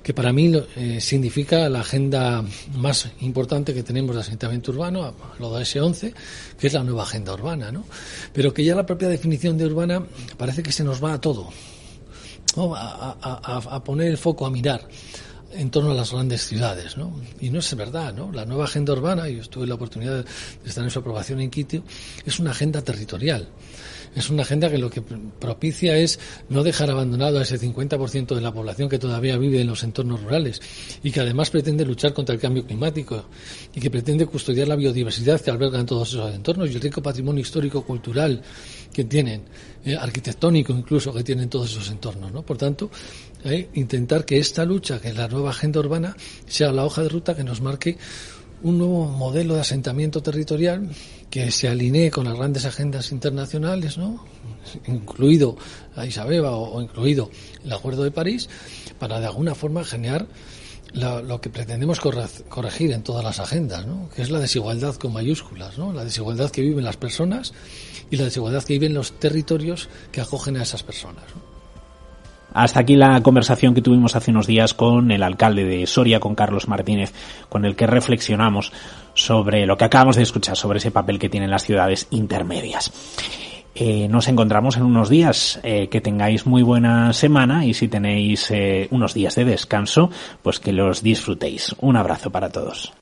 [0.01, 2.43] que para mí eh, significa la agenda
[2.76, 6.14] más importante que tenemos de asentamiento urbano, lo da ese 11,
[6.59, 7.86] que es la nueva agenda urbana, ¿no?
[8.34, 10.05] pero que ya la propia definición de urbana
[10.38, 11.49] parece que se nos va a todo,
[12.55, 14.88] a poner el foco, a mirar
[15.56, 17.14] en torno a las grandes ciudades, ¿no?
[17.39, 18.32] Y no es verdad, ¿no?
[18.32, 21.84] La nueva agenda urbana, yo tuve la oportunidad de estar en su aprobación en Quito,
[22.26, 23.47] es una agenda territorial.
[24.16, 28.41] Es una agenda que lo que propicia es no dejar abandonado a ese 50% de
[28.41, 30.62] la población que todavía vive en los entornos rurales
[31.01, 33.26] y que además pretende luchar contra el cambio climático
[33.74, 37.41] y que pretende custodiar la biodiversidad que albergan todos esos entornos y el rico patrimonio
[37.41, 38.41] histórico cultural
[38.93, 39.45] que tienen,
[39.84, 42.43] eh, arquitectónico incluso que tienen todos esos entornos, ¿no?
[42.43, 42.91] Por tanto,
[43.45, 43.69] ¿eh?
[43.73, 46.15] intentar que esta lucha, que es la nueva agenda urbana,
[46.47, 47.97] sea la hoja de ruta que nos marque
[48.63, 50.89] un nuevo modelo de asentamiento territorial
[51.29, 54.23] que se alinee con las grandes agendas internacionales, ¿no?
[54.87, 55.57] incluido
[55.95, 57.29] la Isabeba o, incluido
[57.63, 58.49] el Acuerdo de París,
[58.99, 60.27] para de alguna forma generar
[60.93, 64.09] lo que pretendemos corregir en todas las agendas, ¿no?
[64.15, 65.91] que es la desigualdad con mayúsculas, ¿no?
[65.91, 67.53] la desigualdad que viven las personas
[68.11, 71.25] y la desigualdad que viven los territorios que acogen a esas personas.
[72.54, 76.36] Hasta aquí la conversación que tuvimos hace unos días con el alcalde de Soria, con
[76.36, 77.14] Carlos Martínez,
[77.49, 78.72] con el que reflexionamos
[79.14, 82.91] sobre lo que acabamos de escuchar, sobre ese papel que tienen las ciudades intermedias.
[83.76, 85.60] Eh, nos encontramos en unos días.
[85.64, 90.60] Eh, que tengáis muy buena semana y si tenéis eh, unos días de descanso, pues
[90.60, 91.76] que los disfrutéis.
[91.80, 92.93] Un abrazo para todos.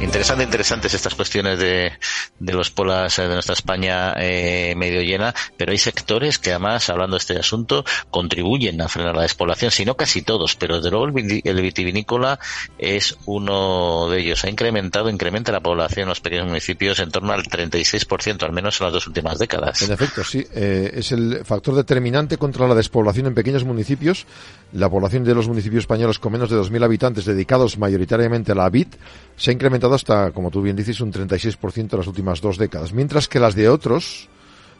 [0.00, 1.92] Interesante, interesantes estas cuestiones de,
[2.38, 6.88] de los polas eh, de nuestra España eh, medio llena, pero hay sectores que además,
[6.88, 10.90] hablando de este asunto, contribuyen a frenar la despoblación, si no casi todos, pero desde
[10.90, 12.38] luego el vitivinícola
[12.78, 14.44] es uno de ellos.
[14.44, 18.80] Ha incrementado, incrementa la población en los pequeños municipios en torno al 36%, al menos
[18.80, 19.82] en las dos últimas décadas.
[19.82, 24.26] En efecto, sí, eh, es el factor determinante contra la despoblación en pequeños municipios.
[24.72, 28.68] La población de los municipios españoles con menos de 2.000 habitantes dedicados mayoritariamente a la
[28.68, 28.88] vid
[29.36, 32.92] se ha incrementado hasta, como tú bien dices, un 36% en las últimas dos décadas,
[32.92, 34.28] mientras que las de otros,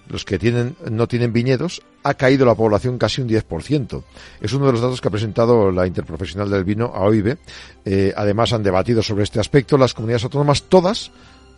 [0.09, 4.03] los que tienen, no tienen viñedos, ha caído la población casi un 10%.
[4.41, 7.39] Es uno de los datos que ha presentado la interprofesional del vino, AOIBE.
[7.85, 11.11] Eh, además, han debatido sobre este aspecto las comunidades autónomas, todas,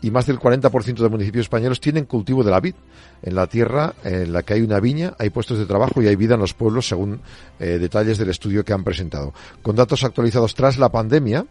[0.02, 2.74] y más del 40% de municipios españoles tienen cultivo de la vid.
[3.22, 6.16] En la tierra en la que hay una viña, hay puestos de trabajo y hay
[6.16, 7.20] vida en los pueblos, según
[7.58, 9.34] eh, detalles del estudio que han presentado.
[9.62, 11.44] Con datos actualizados tras la pandemia,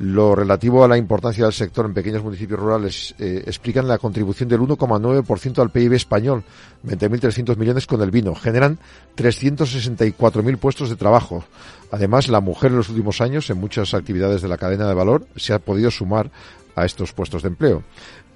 [0.00, 4.48] lo relativo a la importancia del sector en pequeños municipios rurales eh, explican la contribución
[4.48, 6.42] del 1,9% al PIB español,
[6.86, 8.34] 20.300 millones con el vino.
[8.34, 8.78] Generan
[9.14, 11.44] 364.000 puestos de trabajo.
[11.90, 15.26] Además, la mujer en los últimos años, en muchas actividades de la cadena de valor,
[15.36, 16.30] se ha podido sumar
[16.76, 17.82] a estos puestos de empleo.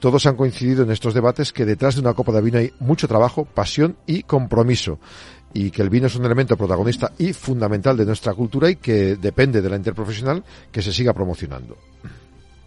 [0.00, 3.08] Todos han coincidido en estos debates que detrás de una copa de vino hay mucho
[3.08, 4.98] trabajo, pasión y compromiso
[5.54, 9.16] y que el vino es un elemento protagonista y fundamental de nuestra cultura y que
[9.16, 11.76] depende de la interprofesional que se siga promocionando.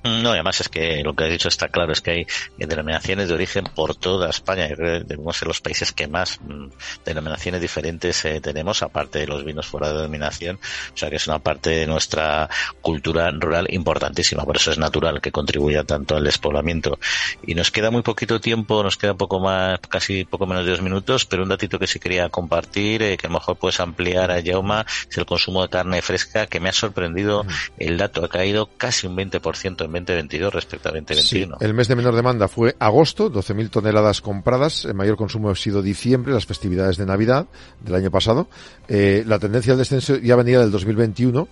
[0.04, 2.28] No, además es que lo que he dicho está claro, es que hay
[2.58, 4.68] denominaciones de origen por toda España.
[4.68, 6.68] Debemos ser los países que más mm,
[7.06, 10.60] denominaciones diferentes eh, tenemos, aparte de los vinos fuera de denominación.
[10.94, 12.50] O sea que es una parte de nuestra
[12.82, 14.46] cultura rural importantísima.
[14.46, 17.00] Por eso es natural que contribuya tanto al despoblamiento.
[17.46, 20.82] Y nos queda muy poquito tiempo, nos queda poco más, casi poco menos de dos
[20.82, 24.32] minutos, pero un datito que sí quería compartir, eh, que a lo mejor puedes ampliar
[24.32, 27.46] a Yauma, es el consumo de carne fresca, que me ha sorprendido
[27.78, 28.24] el dato.
[28.24, 31.58] Ha caído casi un 20% en 2022 respecto a 2021.
[31.60, 34.86] el mes de menor demanda fue agosto, 12.000 toneladas compradas.
[34.86, 37.48] El mayor consumo ha sido diciembre, las festividades de Navidad
[37.80, 38.48] del año pasado.
[38.88, 41.48] Eh, la tendencia al descenso ya venía del 2021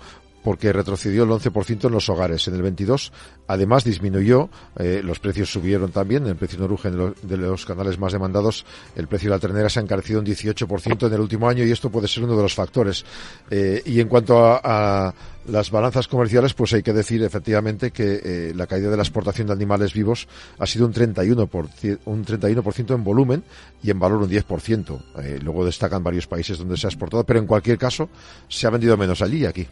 [0.46, 2.48] porque retrocedió el 11% en los hogares.
[2.48, 3.12] En el 22,
[3.48, 8.64] además, disminuyó, eh, los precios subieron también, el precio de de los canales más demandados,
[8.96, 11.72] el precio de la ternera se ha encarecido un 18% en el último año y
[11.72, 13.04] esto puede ser uno de los factores.
[13.50, 15.12] Eh, y en cuanto a,
[15.48, 19.48] las balanzas comerciales, pues hay que decir efectivamente que eh, la caída de la exportación
[19.48, 20.28] de animales vivos
[20.60, 23.44] ha sido un 31%, un 31 en volumen
[23.82, 25.02] y en valor un 10%.
[25.24, 28.10] Eh, luego destacan varios países donde se ha exportado, pero en cualquier caso
[28.48, 29.68] se ha vendido menos allí y aquí.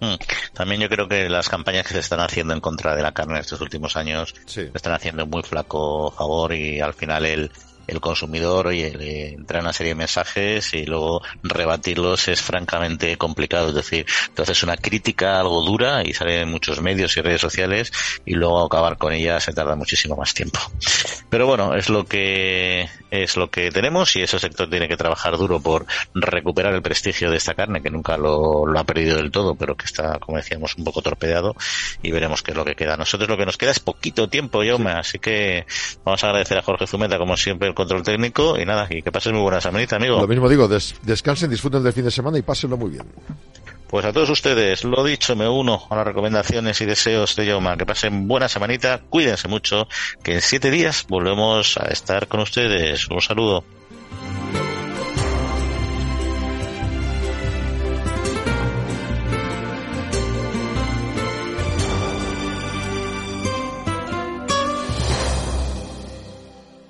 [0.00, 0.14] Mm.
[0.52, 3.34] También yo creo que las campañas que se están haciendo en contra de la carne
[3.34, 7.50] en estos últimos años están haciendo muy flaco favor y al final el,
[7.86, 13.68] el consumidor, oye, le entra una serie de mensajes y luego rebatirlos es francamente complicado.
[13.68, 17.92] Es decir, entonces una crítica algo dura y sale en muchos medios y redes sociales
[18.24, 20.60] y luego acabar con ella se tarda muchísimo más tiempo.
[21.28, 25.36] Pero bueno, es lo que es lo que tenemos y ese sector tiene que trabajar
[25.36, 29.30] duro por recuperar el prestigio de esta carne que nunca lo, lo ha perdido del
[29.30, 31.54] todo, pero que está, como decíamos, un poco torpedeado
[32.02, 32.96] y veremos qué es lo que queda.
[32.96, 35.66] Nosotros lo que nos queda es poquito tiempo, Jaume, así que
[36.04, 39.32] vamos a agradecer a Jorge Zumeta, como siempre, control técnico y nada, y que pases
[39.32, 40.20] muy buena semanita, amigo.
[40.20, 43.04] Lo mismo digo, descansen, disfruten del fin de semana y pásenlo muy bien.
[43.86, 47.76] Pues a todos ustedes, lo dicho, me uno a las recomendaciones y deseos de Yoma.
[47.76, 49.86] Que pasen buena semanita, cuídense mucho,
[50.24, 53.08] que en siete días volvemos a estar con ustedes.
[53.08, 53.62] Un saludo.